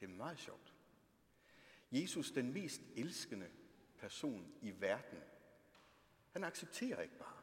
Det 0.00 0.06
er 0.06 0.14
meget 0.14 0.38
sjovt. 0.38 0.74
Jesus, 1.92 2.30
den 2.30 2.52
mest 2.52 2.80
elskende 2.96 3.50
person 3.98 4.54
i 4.62 4.80
verden, 4.80 5.18
han 6.32 6.44
accepterer 6.44 7.02
ikke 7.02 7.18
bare. 7.18 7.42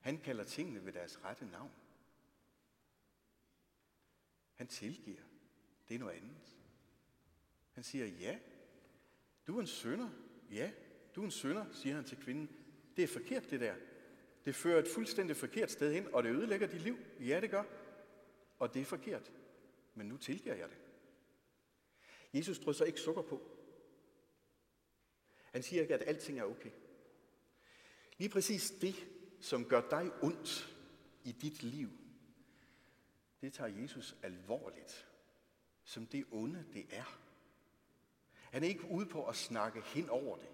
Han 0.00 0.18
kalder 0.18 0.44
tingene 0.44 0.84
ved 0.84 0.92
deres 0.92 1.24
rette 1.24 1.44
navn. 1.44 1.72
Han 4.54 4.66
tilgiver. 4.68 5.22
Det 5.88 5.94
er 5.94 5.98
noget 5.98 6.16
andet. 6.16 6.56
Han 7.72 7.84
siger, 7.84 8.06
ja, 8.06 8.38
du 9.46 9.56
er 9.56 9.60
en 9.60 9.66
sønder. 9.66 10.10
Ja, 10.50 10.72
du 11.14 11.20
er 11.20 11.24
en 11.24 11.30
sønder, 11.30 11.72
siger 11.72 11.94
han 11.94 12.04
til 12.04 12.18
kvinden. 12.18 12.61
Det 12.96 13.02
er 13.02 13.08
forkert, 13.08 13.50
det 13.50 13.60
der. 13.60 13.74
Det 14.44 14.54
fører 14.54 14.78
et 14.78 14.88
fuldstændig 14.88 15.36
forkert 15.36 15.70
sted 15.70 15.92
hen, 15.92 16.08
og 16.14 16.22
det 16.22 16.30
ødelægger 16.30 16.66
dit 16.66 16.80
liv. 16.80 16.98
Ja, 17.20 17.40
det 17.40 17.50
gør. 17.50 17.64
Og 18.58 18.74
det 18.74 18.82
er 18.82 18.86
forkert. 18.86 19.32
Men 19.94 20.06
nu 20.06 20.16
tilgiver 20.16 20.54
jeg 20.54 20.68
det. 20.68 20.78
Jesus 22.34 22.58
drysser 22.58 22.84
ikke 22.84 23.00
sukker 23.00 23.22
på. 23.22 23.42
Han 25.52 25.62
siger 25.62 25.82
ikke, 25.82 25.94
at 25.94 26.08
alting 26.08 26.38
er 26.38 26.44
okay. 26.44 26.70
Lige 28.18 28.30
præcis 28.30 28.70
det, 28.70 28.94
som 29.40 29.64
gør 29.68 29.88
dig 29.90 30.10
ondt 30.22 30.76
i 31.24 31.32
dit 31.32 31.62
liv, 31.62 31.90
det 33.40 33.52
tager 33.52 33.80
Jesus 33.80 34.16
alvorligt, 34.22 35.08
som 35.84 36.06
det 36.06 36.24
onde 36.30 36.64
det 36.72 36.86
er. 36.90 37.18
Han 38.50 38.64
er 38.64 38.68
ikke 38.68 38.84
ude 38.90 39.06
på 39.06 39.26
at 39.26 39.36
snakke 39.36 39.80
hen 39.80 40.10
over 40.10 40.36
det. 40.36 40.48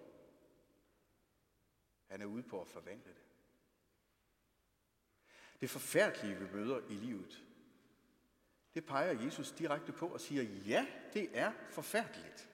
Han 2.09 2.21
er 2.21 2.25
ude 2.25 2.43
på 2.43 2.61
at 2.61 2.67
forvandle 2.67 3.13
det. 3.13 3.23
Det 5.61 5.69
forfærdelige, 5.69 6.35
vi 6.35 6.53
møder 6.53 6.79
i 6.89 6.93
livet, 6.93 7.45
det 8.73 8.85
peger 8.85 9.23
Jesus 9.23 9.51
direkte 9.51 9.91
på 9.91 10.07
og 10.07 10.21
siger, 10.21 10.43
ja, 10.43 10.87
det 11.13 11.29
er 11.33 11.51
forfærdeligt. 11.69 12.49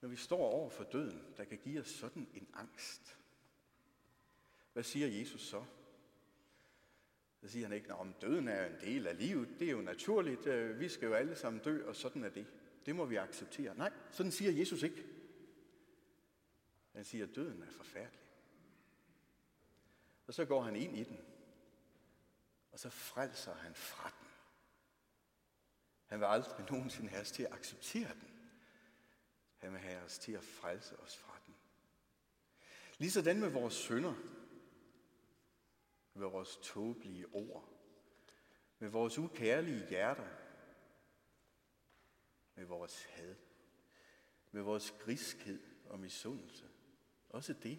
Når 0.00 0.08
vi 0.08 0.16
står 0.16 0.38
over 0.38 0.70
for 0.70 0.84
døden, 0.84 1.34
der 1.36 1.44
kan 1.44 1.58
give 1.58 1.80
os 1.80 1.88
sådan 1.88 2.28
en 2.34 2.48
angst. 2.54 3.18
Hvad 4.72 4.82
siger 4.82 5.06
Jesus 5.06 5.42
så? 5.42 5.64
Så 7.40 7.48
siger 7.48 7.66
han 7.66 7.76
ikke, 7.76 7.94
om 7.94 8.14
døden 8.20 8.48
er 8.48 8.66
en 8.66 8.80
del 8.80 9.06
af 9.06 9.18
livet, 9.18 9.48
det 9.58 9.66
er 9.66 9.72
jo 9.72 9.80
naturligt, 9.80 10.46
øh, 10.46 10.80
vi 10.80 10.88
skal 10.88 11.06
jo 11.06 11.14
alle 11.14 11.36
sammen 11.36 11.62
dø, 11.62 11.86
og 11.86 11.96
sådan 11.96 12.24
er 12.24 12.28
det. 12.28 12.46
Det 12.86 12.96
må 12.96 13.04
vi 13.04 13.16
acceptere. 13.16 13.74
Nej, 13.76 13.92
sådan 14.10 14.32
siger 14.32 14.52
Jesus 14.52 14.82
ikke. 14.82 15.06
Han 16.92 17.04
siger, 17.04 17.26
at 17.26 17.34
døden 17.34 17.62
er 17.62 17.70
forfærdelig. 17.70 18.20
Og 20.26 20.34
så 20.34 20.44
går 20.44 20.62
han 20.62 20.76
ind 20.76 20.96
i 20.96 21.04
den, 21.04 21.20
og 22.72 22.78
så 22.78 22.90
frelser 22.90 23.54
han 23.54 23.74
fra 23.74 24.12
den. 24.20 24.28
Han 26.06 26.20
vil 26.20 26.26
aldrig 26.26 26.70
nogensinde 26.70 27.08
have 27.08 27.20
os 27.20 27.32
til 27.32 27.42
at 27.42 27.52
acceptere 27.52 28.14
den. 28.14 28.50
Han 29.56 29.72
vil 29.72 29.80
have 29.80 30.02
os 30.02 30.18
til 30.18 30.32
at 30.32 30.44
frelse 30.44 31.00
os 31.00 31.16
fra 31.16 31.40
den. 31.46 31.54
Ligesådan 32.98 33.40
med 33.40 33.48
vores 33.48 33.74
sønder, 33.74 34.14
med 36.14 36.26
vores 36.26 36.58
tåbelige 36.62 37.26
ord, 37.34 37.68
med 38.78 38.88
vores 38.88 39.18
ukærlige 39.18 39.88
hjerter, 39.88 40.28
med 42.54 42.64
vores 42.64 43.04
had, 43.04 43.34
med 44.50 44.62
vores 44.62 44.90
griskhed 44.90 45.62
og 45.86 46.00
misundelse. 46.00 46.68
Også 47.32 47.52
det. 47.52 47.78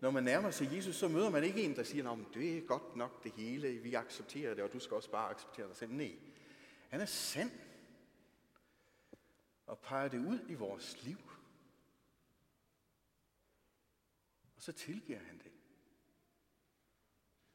Når 0.00 0.10
man 0.10 0.24
nærmer 0.24 0.50
sig 0.50 0.72
Jesus, 0.72 0.96
så 0.96 1.08
møder 1.08 1.30
man 1.30 1.44
ikke 1.44 1.62
en, 1.62 1.76
der 1.76 1.82
siger, 1.82 2.10
at 2.10 2.18
det 2.34 2.58
er 2.58 2.66
godt 2.66 2.96
nok 2.96 3.24
det 3.24 3.32
hele, 3.32 3.78
vi 3.78 3.94
accepterer 3.94 4.54
det, 4.54 4.64
og 4.64 4.72
du 4.72 4.78
skal 4.78 4.94
også 4.94 5.10
bare 5.10 5.30
acceptere 5.30 5.68
dig 5.68 5.76
selv. 5.76 5.92
Nej, 5.92 6.18
Han 6.88 7.00
er 7.00 7.06
sand. 7.06 7.50
Og 9.66 9.78
peger 9.78 10.08
det 10.08 10.18
ud 10.18 10.38
i 10.48 10.54
vores 10.54 11.02
liv. 11.02 11.18
Og 14.56 14.62
så 14.62 14.72
tilgiver 14.72 15.18
han 15.18 15.38
det. 15.38 15.52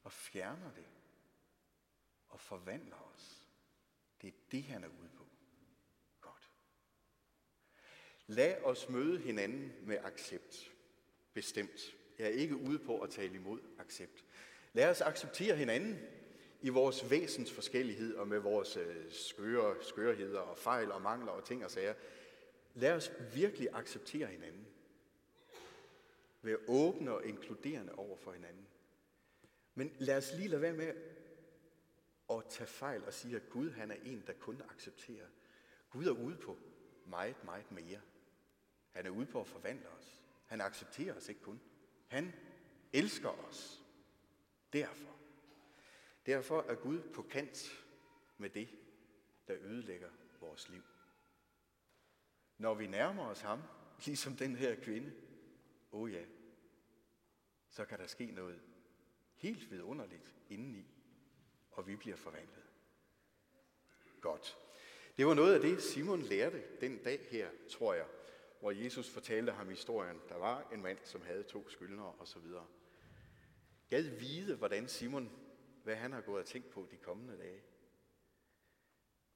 Og 0.03 0.11
fjerner 0.11 0.71
det. 0.71 0.87
Og 2.27 2.39
forvandler 2.39 3.11
os. 3.15 3.47
Det 4.21 4.27
er 4.27 4.37
det, 4.51 4.63
han 4.63 4.83
er 4.83 4.87
ude 4.87 5.09
på. 5.17 5.25
Godt. 6.21 6.51
Lad 8.31 8.55
os 8.63 8.89
møde 8.89 9.19
hinanden 9.19 9.73
med 9.83 9.97
accept. 10.03 10.71
Bestemt. 11.33 11.95
Jeg 12.19 12.25
er 12.25 12.31
ikke 12.31 12.55
ude 12.55 12.79
på 12.79 12.99
at 12.99 13.09
tale 13.09 13.35
imod 13.35 13.59
accept. 13.79 14.25
Lad 14.73 14.89
os 14.89 15.01
acceptere 15.01 15.55
hinanden 15.55 15.99
i 16.61 16.69
vores 16.69 17.09
væsens 17.09 17.51
forskellighed 17.51 18.15
og 18.15 18.27
med 18.27 18.39
vores 18.39 18.77
øh, 18.77 19.11
skøre, 19.11 19.75
skørheder 19.83 20.39
og 20.39 20.57
fejl 20.57 20.91
og 20.91 21.01
mangler 21.01 21.31
og 21.31 21.45
ting 21.45 21.65
og 21.65 21.71
sager. 21.71 21.93
Lad 22.73 22.93
os 22.93 23.11
virkelig 23.33 23.67
acceptere 23.73 24.27
hinanden. 24.27 24.67
Være 26.41 26.57
åbne 26.67 27.11
og 27.11 27.25
inkluderende 27.25 27.93
over 27.95 28.17
for 28.17 28.31
hinanden. 28.31 28.67
Men 29.75 29.95
lad 29.99 30.17
os 30.17 30.33
lige 30.37 30.47
lade 30.47 30.61
være 30.61 30.73
med 30.73 30.93
at 32.29 32.43
tage 32.49 32.67
fejl 32.67 33.05
og 33.05 33.13
sige, 33.13 33.35
at 33.35 33.49
Gud 33.49 33.71
han 33.71 33.91
er 33.91 33.97
en, 34.05 34.23
der 34.27 34.33
kun 34.33 34.61
accepterer. 34.69 35.27
Gud 35.89 36.05
er 36.05 36.11
ude 36.11 36.35
på 36.35 36.57
meget, 37.05 37.43
meget 37.43 37.71
mere. 37.71 37.99
Han 38.91 39.05
er 39.05 39.09
ude 39.09 39.25
på 39.25 39.41
at 39.41 39.47
forvandle 39.47 39.89
os. 39.89 40.23
Han 40.45 40.61
accepterer 40.61 41.15
os 41.15 41.29
ikke 41.29 41.41
kun. 41.41 41.61
Han 42.07 42.33
elsker 42.93 43.29
os. 43.29 43.83
Derfor. 44.73 45.15
Derfor 46.25 46.61
er 46.61 46.75
Gud 46.75 47.01
på 47.13 47.21
kant 47.21 47.85
med 48.37 48.49
det, 48.49 48.69
der 49.47 49.55
ødelægger 49.59 50.09
vores 50.39 50.69
liv. 50.69 50.83
Når 52.57 52.73
vi 52.73 52.87
nærmer 52.87 53.25
os 53.25 53.41
ham, 53.41 53.61
ligesom 54.05 54.35
den 54.35 54.55
her 54.55 54.75
kvinde, 54.75 55.13
åh 55.91 56.01
oh 56.01 56.13
ja, 56.13 56.25
så 57.69 57.85
kan 57.85 57.99
der 57.99 58.07
ske 58.07 58.25
noget 58.25 58.61
helt 59.35 59.71
vidunderligt 59.71 60.35
indeni, 60.49 60.85
og 61.71 61.87
vi 61.87 61.95
bliver 61.95 62.17
forvandlet. 62.17 62.63
Godt. 64.21 64.57
Det 65.17 65.27
var 65.27 65.33
noget 65.33 65.53
af 65.53 65.61
det, 65.61 65.83
Simon 65.83 66.21
lærte 66.21 66.63
den 66.81 67.03
dag 67.03 67.27
her, 67.31 67.49
tror 67.69 67.93
jeg, 67.93 68.07
hvor 68.59 68.71
Jesus 68.71 69.09
fortalte 69.09 69.51
ham 69.51 69.69
historien. 69.69 70.21
Der 70.29 70.35
var 70.35 70.69
en 70.73 70.81
mand, 70.81 70.97
som 71.03 71.21
havde 71.21 71.43
to 71.43 71.69
skyldnere 71.69 72.13
osv. 72.19 72.43
Gad 73.89 74.03
vide, 74.03 74.55
hvordan 74.55 74.87
Simon, 74.87 75.31
hvad 75.83 75.95
han 75.95 76.11
har 76.11 76.21
gået 76.21 76.41
og 76.41 76.47
tænkt 76.47 76.69
på 76.69 76.87
de 76.91 76.97
kommende 76.97 77.37
dage. 77.37 77.61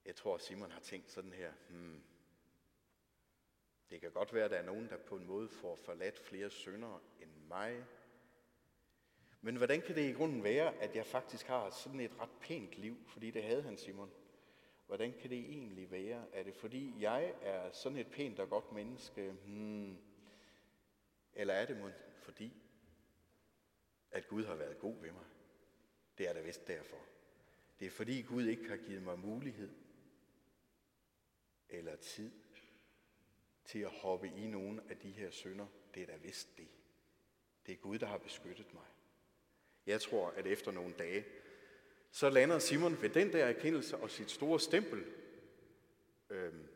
Jeg 0.06 0.16
tror, 0.16 0.38
Simon 0.38 0.72
har 0.72 0.80
tænkt 0.80 1.12
sådan 1.12 1.34
her, 1.34 1.54
hmm, 1.70 2.04
det 3.90 4.02
kan 4.02 4.12
godt 4.12 4.34
være, 4.34 4.46
at 4.46 4.52
der 4.52 4.58
er 4.58 4.66
nogen, 4.66 4.90
der 4.90 4.98
på 4.98 5.16
en 5.16 5.26
måde 5.26 5.50
får 5.50 5.76
forladt 5.76 6.20
flere 6.20 6.50
syndere 6.50 7.00
end 7.20 7.32
mig. 7.48 7.86
Men 9.42 9.56
hvordan 9.56 9.82
kan 9.82 9.96
det 9.96 10.10
i 10.10 10.14
grunden 10.14 10.44
være, 10.44 10.76
at 10.76 10.96
jeg 10.96 11.06
faktisk 11.06 11.48
har 11.48 11.70
sådan 11.70 12.00
et 12.00 12.20
ret 12.20 12.32
pænt 12.42 12.76
liv? 12.76 12.98
Fordi 13.08 13.32
det 13.32 13.44
havde 13.44 13.64
han, 13.64 13.78
Simon. 13.78 14.12
Hvordan 14.94 15.14
kan 15.14 15.30
det 15.30 15.40
egentlig 15.40 15.92
være? 15.92 16.26
Er 16.34 16.44
det 16.44 16.56
fordi, 16.56 16.94
jeg 17.00 17.34
er 17.42 17.72
sådan 17.72 17.98
et 17.98 18.08
pænt 18.08 18.40
og 18.40 18.50
godt 18.50 18.72
menneske? 18.72 19.32
Hmm. 19.32 19.98
Eller 21.34 21.54
er 21.54 21.66
det 21.66 21.94
fordi, 22.22 22.54
at 24.12 24.28
Gud 24.28 24.46
har 24.46 24.56
været 24.56 24.80
god 24.80 24.96
ved 25.02 25.12
mig? 25.12 25.26
Det 26.18 26.30
er 26.30 26.34
da 26.34 26.42
vist 26.42 26.68
derfor. 26.68 26.98
Det 27.80 27.86
er 27.86 27.90
fordi 27.90 28.22
Gud 28.22 28.46
ikke 28.46 28.70
har 28.70 28.78
givet 28.78 29.04
mig 29.04 29.20
mulighed 29.20 29.70
eller 31.70 31.96
tid 31.96 32.32
til 33.66 33.80
at 33.80 33.92
hoppe 33.92 34.28
i 34.28 34.48
nogle 34.48 34.82
af 34.90 34.98
de 34.98 35.12
her 35.12 35.32
sønder. 35.32 35.68
Det 35.94 36.04
er 36.04 36.08
da 36.08 36.16
vist 36.16 36.58
det. 36.58 36.68
Det 37.66 37.74
er 37.74 37.78
Gud, 37.78 38.00
der 38.00 38.08
har 38.08 38.18
beskyttet 38.18 38.74
mig. 38.74 38.86
Jeg 39.86 40.02
tror, 40.02 40.30
at 40.30 40.48
efter 40.48 40.72
nogle 40.72 40.94
dage, 40.94 41.26
så 42.14 42.30
lander 42.30 42.60
Simon 42.60 43.02
ved 43.02 43.10
den 43.10 43.34
der 43.34 43.46
erkendelse 43.46 43.98
og 43.98 44.10
sit 44.12 44.32
store 44.32 44.60
stempel. 44.60 45.06
Øhm, 46.30 46.68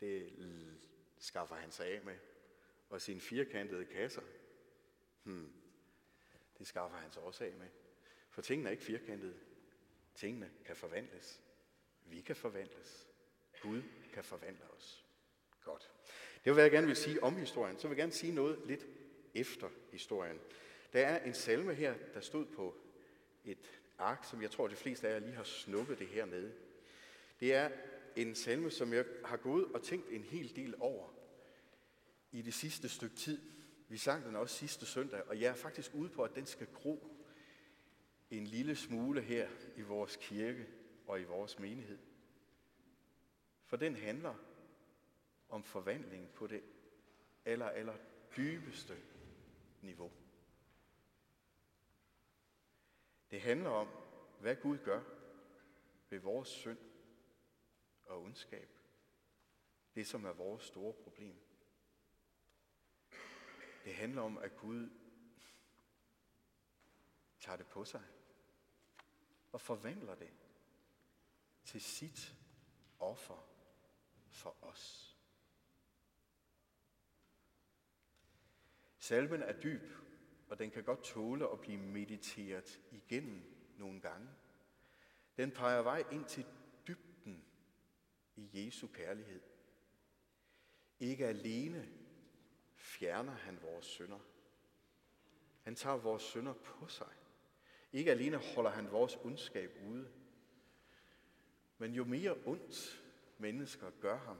det 0.00 0.32
skaffer 1.18 1.54
han 1.54 1.70
sig 1.70 1.86
af 1.86 2.00
med. 2.04 2.16
Og 2.88 3.00
sine 3.00 3.20
firkantede 3.20 3.84
kasser. 3.84 4.22
Hmm, 5.22 5.52
det 6.58 6.66
skaffer 6.66 6.98
han 6.98 7.12
sig 7.12 7.22
også 7.22 7.44
af 7.44 7.52
med. 7.58 7.66
For 8.30 8.42
tingene 8.42 8.68
er 8.68 8.70
ikke 8.70 8.84
firkantede. 8.84 9.40
Tingene 10.14 10.50
kan 10.64 10.76
forvandles. 10.76 11.40
Vi 12.06 12.20
kan 12.20 12.36
forvandles. 12.36 13.08
Gud 13.62 13.82
kan 14.12 14.24
forvandle 14.24 14.70
os. 14.76 15.06
Godt. 15.64 15.90
Det 16.44 16.50
var, 16.50 16.54
hvad 16.54 16.64
jeg 16.64 16.72
gerne 16.72 16.86
vil 16.86 16.96
sige 16.96 17.22
om 17.22 17.36
historien. 17.36 17.78
Så 17.78 17.88
vil 17.88 17.94
jeg 17.96 18.02
gerne 18.02 18.12
sige 18.12 18.34
noget 18.34 18.58
lidt 18.66 18.86
efter 19.34 19.70
historien. 19.90 20.40
Der 20.92 21.06
er 21.06 21.24
en 21.24 21.34
salme 21.34 21.74
her, 21.74 21.94
der 22.14 22.20
stod 22.20 22.46
på 22.46 22.76
et 23.44 23.80
ark, 24.00 24.24
som 24.24 24.42
jeg 24.42 24.50
tror, 24.50 24.68
de 24.68 24.76
fleste 24.76 25.08
af 25.08 25.12
jer 25.12 25.18
lige 25.18 25.34
har 25.34 25.44
snuppet 25.44 25.98
det 25.98 26.06
her 26.06 26.24
med. 26.24 26.52
Det 27.40 27.54
er 27.54 27.70
en 28.16 28.34
salme, 28.34 28.70
som 28.70 28.92
jeg 28.92 29.04
har 29.24 29.36
gået 29.36 29.64
og 29.74 29.82
tænkt 29.82 30.06
en 30.10 30.22
hel 30.22 30.56
del 30.56 30.74
over 30.78 31.08
i 32.32 32.42
det 32.42 32.54
sidste 32.54 32.88
stykke 32.88 33.16
tid. 33.16 33.40
Vi 33.88 33.98
sang 33.98 34.24
den 34.24 34.36
også 34.36 34.56
sidste 34.56 34.86
søndag, 34.86 35.22
og 35.26 35.40
jeg 35.40 35.50
er 35.50 35.54
faktisk 35.54 35.94
ude 35.94 36.08
på, 36.08 36.22
at 36.22 36.34
den 36.34 36.46
skal 36.46 36.66
gro 36.66 37.16
en 38.30 38.44
lille 38.44 38.76
smule 38.76 39.20
her 39.20 39.48
i 39.76 39.82
vores 39.82 40.16
kirke 40.20 40.66
og 41.06 41.20
i 41.20 41.24
vores 41.24 41.58
menighed. 41.58 41.98
For 43.66 43.76
den 43.76 43.96
handler 43.96 44.34
om 45.48 45.64
forvandling 45.64 46.28
på 46.34 46.46
det 46.46 46.62
aller, 47.44 47.68
aller 47.68 47.96
dybeste 48.36 48.96
niveau. 49.82 50.10
Det 53.30 53.40
handler 53.40 53.70
om, 53.70 53.88
hvad 54.40 54.56
Gud 54.56 54.78
gør 54.78 55.02
ved 56.10 56.18
vores 56.18 56.48
synd 56.48 56.78
og 58.04 58.22
ondskab. 58.22 58.68
Det, 59.94 60.06
som 60.06 60.24
er 60.24 60.32
vores 60.32 60.64
store 60.64 60.92
problem. 60.92 61.36
Det 63.84 63.94
handler 63.94 64.22
om, 64.22 64.38
at 64.38 64.56
Gud 64.56 64.90
tager 67.40 67.56
det 67.56 67.66
på 67.66 67.84
sig 67.84 68.02
og 69.52 69.60
forvandler 69.60 70.14
det 70.14 70.30
til 71.64 71.80
sit 71.80 72.34
offer 72.98 73.46
for 74.28 74.56
os. 74.64 75.16
Salmen 78.98 79.42
er 79.42 79.60
dyb, 79.60 79.82
og 80.50 80.58
den 80.58 80.70
kan 80.70 80.84
godt 80.84 81.04
tåle 81.04 81.52
at 81.52 81.60
blive 81.60 81.78
mediteret 81.78 82.80
igennem 82.90 83.42
nogle 83.78 84.00
gange. 84.00 84.28
Den 85.36 85.50
peger 85.50 85.82
vej 85.82 86.04
ind 86.12 86.24
til 86.24 86.46
dybden 86.88 87.44
i 88.36 88.50
Jesu 88.52 88.86
kærlighed. 88.86 89.40
Ikke 91.00 91.26
alene 91.26 91.88
fjerner 92.74 93.32
han 93.32 93.62
vores 93.62 93.86
synder. 93.86 94.18
Han 95.62 95.74
tager 95.74 95.96
vores 95.96 96.22
synder 96.22 96.52
på 96.52 96.86
sig. 96.86 97.12
Ikke 97.92 98.10
alene 98.10 98.36
holder 98.36 98.70
han 98.70 98.90
vores 98.90 99.16
ondskab 99.16 99.70
ude. 99.88 100.12
Men 101.78 101.94
jo 101.94 102.04
mere 102.04 102.36
ondt 102.44 103.04
mennesker 103.38 103.90
gør 104.00 104.18
ham, 104.18 104.38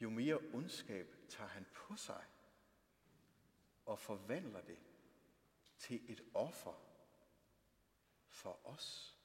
jo 0.00 0.10
mere 0.10 0.38
ondskab 0.52 1.16
tager 1.28 1.48
han 1.48 1.66
på 1.74 1.96
sig 1.96 2.24
og 3.90 3.98
forvandler 3.98 4.60
det 4.60 4.78
til 5.78 6.00
et 6.08 6.24
offer 6.34 6.82
for 8.28 8.66
os. 8.66 9.16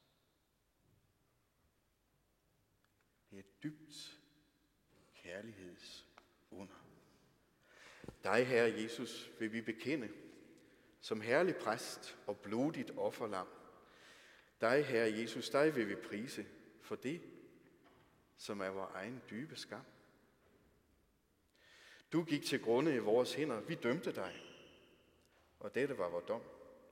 Det 3.30 3.38
er 3.38 3.42
dybt 3.62 4.20
kærlighedsunder. 5.14 6.74
Dig, 8.22 8.46
Herre 8.46 8.82
Jesus, 8.82 9.30
vil 9.38 9.52
vi 9.52 9.60
bekende 9.60 10.10
som 11.00 11.20
herlig 11.20 11.56
præst 11.56 12.18
og 12.26 12.38
blodigt 12.38 12.90
offerlam. 12.98 13.48
Dig, 14.60 14.86
Herre 14.86 15.12
Jesus, 15.12 15.50
dig 15.50 15.76
vil 15.76 15.88
vi 15.88 15.94
prise 15.94 16.46
for 16.80 16.96
det, 16.96 17.22
som 18.36 18.60
er 18.60 18.68
vores 18.68 18.94
egen 18.94 19.22
dybe 19.30 19.56
skam. 19.56 19.84
Du 22.12 22.24
gik 22.24 22.44
til 22.44 22.62
grunde 22.62 22.94
i 22.94 22.98
vores 22.98 23.34
hænder, 23.34 23.60
vi 23.60 23.74
dømte 23.74 24.14
dig, 24.14 24.55
og 25.60 25.74
dette 25.74 25.98
var 25.98 26.08
vores 26.08 26.24
dom. 26.28 26.42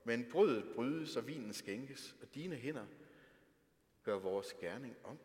Men 0.04 0.30
brødet 0.30 0.74
brydes, 0.74 1.16
og 1.16 1.26
vinen 1.26 1.52
skænkes, 1.52 2.16
og 2.22 2.34
dine 2.34 2.56
hænder 2.56 2.86
gør 4.02 4.18
vores 4.18 4.52
gerning 4.52 4.96
om. 5.04 5.18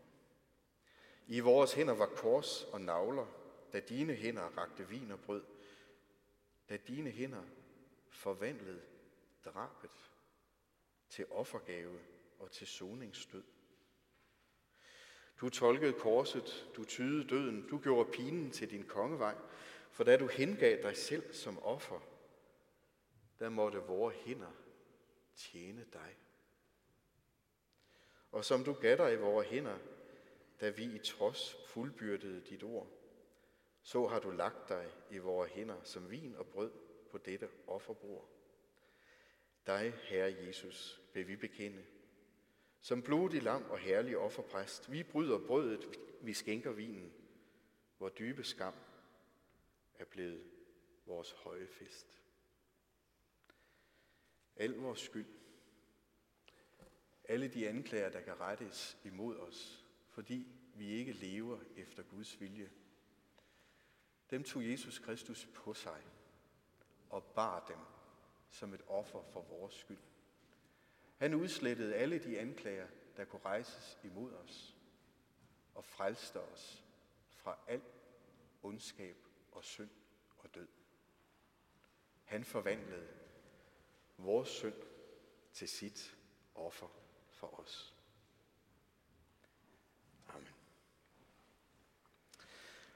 I 1.27 1.39
vores 1.39 1.73
hænder 1.73 1.93
var 1.93 2.05
kors 2.05 2.63
og 2.63 2.81
navler, 2.81 3.25
da 3.73 3.79
dine 3.79 4.13
hænder 4.13 4.43
rakte 4.57 4.89
vin 4.89 5.11
og 5.11 5.19
brød, 5.19 5.43
da 6.69 6.77
dine 6.77 7.09
hænder 7.09 7.43
forvandlede 8.09 8.81
drabet 9.45 10.11
til 11.09 11.25
offergave 11.31 11.99
og 12.39 12.51
til 12.51 12.67
soningsstød. 12.67 13.43
Du 15.41 15.49
tolkede 15.49 15.93
korset, 15.93 16.69
du 16.75 16.83
tydede 16.83 17.27
døden, 17.27 17.67
du 17.69 17.77
gjorde 17.77 18.11
pinen 18.11 18.51
til 18.51 18.71
din 18.71 18.83
kongevej, 18.83 19.35
for 19.91 20.03
da 20.03 20.17
du 20.17 20.27
hengav 20.27 20.81
dig 20.81 20.97
selv 20.97 21.33
som 21.33 21.63
offer, 21.63 21.99
der 23.39 23.49
måtte 23.49 23.79
vores 23.79 24.15
hænder 24.15 24.51
tjene 25.35 25.85
dig. 25.93 26.17
Og 28.31 28.45
som 28.45 28.63
du 28.63 28.73
gav 28.73 28.97
dig 28.97 29.13
i 29.13 29.17
vores 29.17 29.47
hænder, 29.47 29.77
da 30.61 30.69
vi 30.69 30.83
i 30.83 30.99
trods 30.99 31.57
fuldbyrdede 31.67 32.41
dit 32.41 32.63
ord, 32.63 32.87
så 33.81 34.07
har 34.07 34.19
du 34.19 34.29
lagt 34.29 34.69
dig 34.69 34.91
i 35.11 35.17
vores 35.17 35.51
hænder 35.51 35.83
som 35.83 36.11
vin 36.11 36.35
og 36.35 36.47
brød 36.47 36.71
på 37.11 37.17
dette 37.17 37.49
offerbord. 37.67 38.29
Dig, 39.67 39.93
Herre 40.03 40.45
Jesus, 40.45 41.01
vil 41.13 41.27
vi 41.27 41.35
bekende. 41.35 41.85
Som 42.81 43.03
blodig 43.03 43.43
lam 43.43 43.69
og 43.69 43.79
herlig 43.79 44.17
offerpræst, 44.17 44.91
vi 44.91 45.03
bryder 45.03 45.47
brødet, 45.47 45.99
vi 46.21 46.33
skænker 46.33 46.71
vinen, 46.71 47.13
hvor 47.97 48.09
dybe 48.09 48.43
skam 48.43 48.73
er 49.99 50.05
blevet 50.05 50.43
vores 51.05 51.31
høje 51.31 51.67
fest. 51.67 52.21
Al 54.59 54.73
vores 54.73 54.99
skyld, 54.99 55.27
alle 57.23 57.47
de 57.47 57.69
anklager, 57.69 58.09
der 58.09 58.21
kan 58.21 58.39
rettes 58.39 58.97
imod 59.03 59.37
os, 59.37 59.85
fordi 60.09 60.47
vi 60.73 60.87
ikke 60.87 61.13
lever 61.13 61.59
efter 61.75 62.03
Guds 62.03 62.41
vilje, 62.41 62.71
dem 64.29 64.43
tog 64.43 64.69
Jesus 64.69 64.99
Kristus 64.99 65.45
på 65.53 65.73
sig 65.73 66.03
og 67.09 67.23
bar 67.23 67.65
dem 67.67 67.77
som 68.49 68.73
et 68.73 68.81
offer 68.87 69.23
for 69.23 69.41
vores 69.41 69.73
skyld. 69.73 69.97
Han 71.17 71.33
udslettede 71.33 71.95
alle 71.95 72.19
de 72.19 72.39
anklager, 72.39 72.87
der 73.17 73.25
kunne 73.25 73.45
rejses 73.45 73.99
imod 74.03 74.33
os, 74.33 74.75
og 75.75 75.85
frelste 75.85 76.41
os 76.41 76.83
fra 77.27 77.57
al 77.67 77.81
ondskab 78.63 79.17
og 79.51 79.63
synd 79.63 79.89
og 80.37 80.55
død. 80.55 80.67
Han 82.23 82.43
forvandlede 82.43 83.07
vores 84.19 84.49
synd 84.49 84.73
til 85.53 85.67
sit 85.67 86.15
offer 86.55 86.87
for 87.29 87.59
os. 87.59 87.93
Amen. 90.27 90.47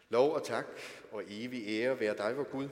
Lov 0.10 0.34
og 0.34 0.44
tak 0.44 0.66
og 1.12 1.24
evig 1.28 1.68
ære 1.68 2.00
være 2.00 2.18
dig, 2.18 2.38
vor 2.38 2.52
Gud, 2.52 2.70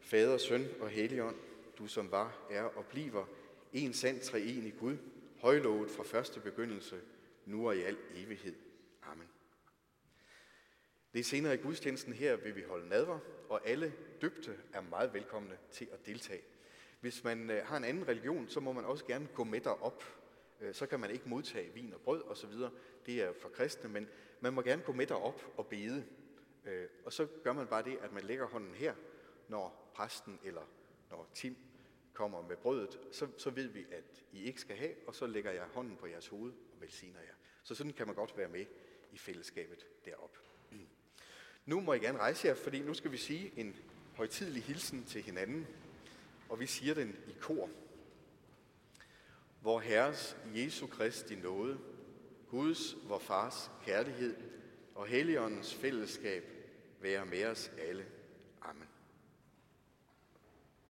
Fader, 0.00 0.38
Søn 0.38 0.68
og 0.80 0.88
Helligånd, 0.88 1.36
du 1.78 1.86
som 1.86 2.10
var, 2.10 2.46
er 2.50 2.62
og 2.62 2.86
bliver 2.86 3.26
en 3.72 3.94
sand 3.94 4.20
treenig 4.20 4.74
Gud, 4.78 4.96
højlovet 5.40 5.90
fra 5.90 6.02
første 6.02 6.40
begyndelse, 6.40 7.00
nu 7.44 7.68
og 7.68 7.76
i 7.76 7.82
al 7.82 7.96
evighed. 8.14 8.54
Amen. 9.02 9.28
Det 11.12 11.20
er 11.20 11.24
senere 11.24 11.54
i 11.54 11.56
gudstjenesten 11.56 12.12
her 12.12 12.36
vil 12.36 12.56
vi 12.56 12.62
holde 12.62 12.88
nadver, 12.88 13.18
og 13.48 13.68
alle 13.68 13.94
døbte 14.20 14.58
er 14.72 14.80
meget 14.80 15.14
velkomne 15.14 15.58
til 15.72 15.88
at 15.92 16.06
deltage. 16.06 16.42
Hvis 17.06 17.24
man 17.24 17.50
øh, 17.50 17.66
har 17.66 17.76
en 17.76 17.84
anden 17.84 18.08
religion, 18.08 18.48
så 18.48 18.60
må 18.60 18.72
man 18.72 18.84
også 18.84 19.04
gerne 19.04 19.28
gå 19.34 19.44
med 19.44 19.60
derop. 19.60 20.04
Øh, 20.60 20.74
så 20.74 20.86
kan 20.86 21.00
man 21.00 21.10
ikke 21.10 21.28
modtage 21.28 21.72
vin 21.74 21.94
og 21.94 22.00
brød 22.00 22.22
osv. 22.22 22.50
Det 23.06 23.22
er 23.22 23.32
for 23.40 23.48
kristne, 23.48 23.90
men 23.90 24.08
man 24.40 24.52
må 24.52 24.62
gerne 24.62 24.82
gå 24.82 24.92
med 24.92 25.06
derop 25.06 25.40
og 25.56 25.66
bede. 25.66 26.04
Øh, 26.64 26.86
og 27.04 27.12
så 27.12 27.26
gør 27.44 27.52
man 27.52 27.66
bare 27.66 27.82
det, 27.82 27.98
at 28.02 28.12
man 28.12 28.22
lægger 28.22 28.46
hånden 28.46 28.74
her, 28.74 28.94
når 29.48 29.92
præsten 29.94 30.38
eller 30.44 30.60
når 31.10 31.28
Tim 31.34 31.56
kommer 32.12 32.42
med 32.42 32.56
brødet, 32.56 32.98
så, 33.12 33.28
så 33.36 33.50
ved 33.50 33.66
vi, 33.68 33.86
at 33.90 34.24
I 34.32 34.44
ikke 34.44 34.60
skal 34.60 34.76
have, 34.76 34.92
og 35.06 35.14
så 35.14 35.26
lægger 35.26 35.50
jeg 35.50 35.64
hånden 35.74 35.96
på 35.96 36.06
jeres 36.06 36.28
hoved 36.28 36.52
og 36.52 36.80
velsigner 36.80 37.20
jer. 37.20 37.34
Så 37.62 37.74
sådan 37.74 37.92
kan 37.92 38.06
man 38.06 38.16
godt 38.16 38.38
være 38.38 38.48
med 38.48 38.64
i 39.12 39.18
fællesskabet 39.18 39.86
derop. 40.04 40.38
Nu 41.66 41.80
må 41.80 41.92
I 41.92 41.98
gerne 41.98 42.18
rejse 42.18 42.48
jer, 42.48 42.54
fordi 42.54 42.82
nu 42.82 42.94
skal 42.94 43.12
vi 43.12 43.16
sige 43.16 43.52
en 43.56 43.76
højtidelig 44.16 44.62
hilsen 44.62 45.04
til 45.04 45.22
hinanden, 45.22 45.66
og 46.48 46.60
vi 46.60 46.66
siger 46.66 46.94
den 46.94 47.16
i 47.28 47.34
kor. 47.40 47.70
Vor 49.62 49.80
Herres 49.80 50.36
Jesu 50.54 50.86
Kristi 50.86 51.34
nåde, 51.34 51.78
Guds, 52.50 52.96
vor 53.08 53.18
Fars 53.18 53.70
kærlighed 53.84 54.36
og 54.94 55.06
Helligåndens 55.06 55.74
fællesskab 55.74 56.44
være 57.00 57.26
med 57.26 57.44
os 57.44 57.70
alle. 57.78 58.06
Amen. 58.62 58.88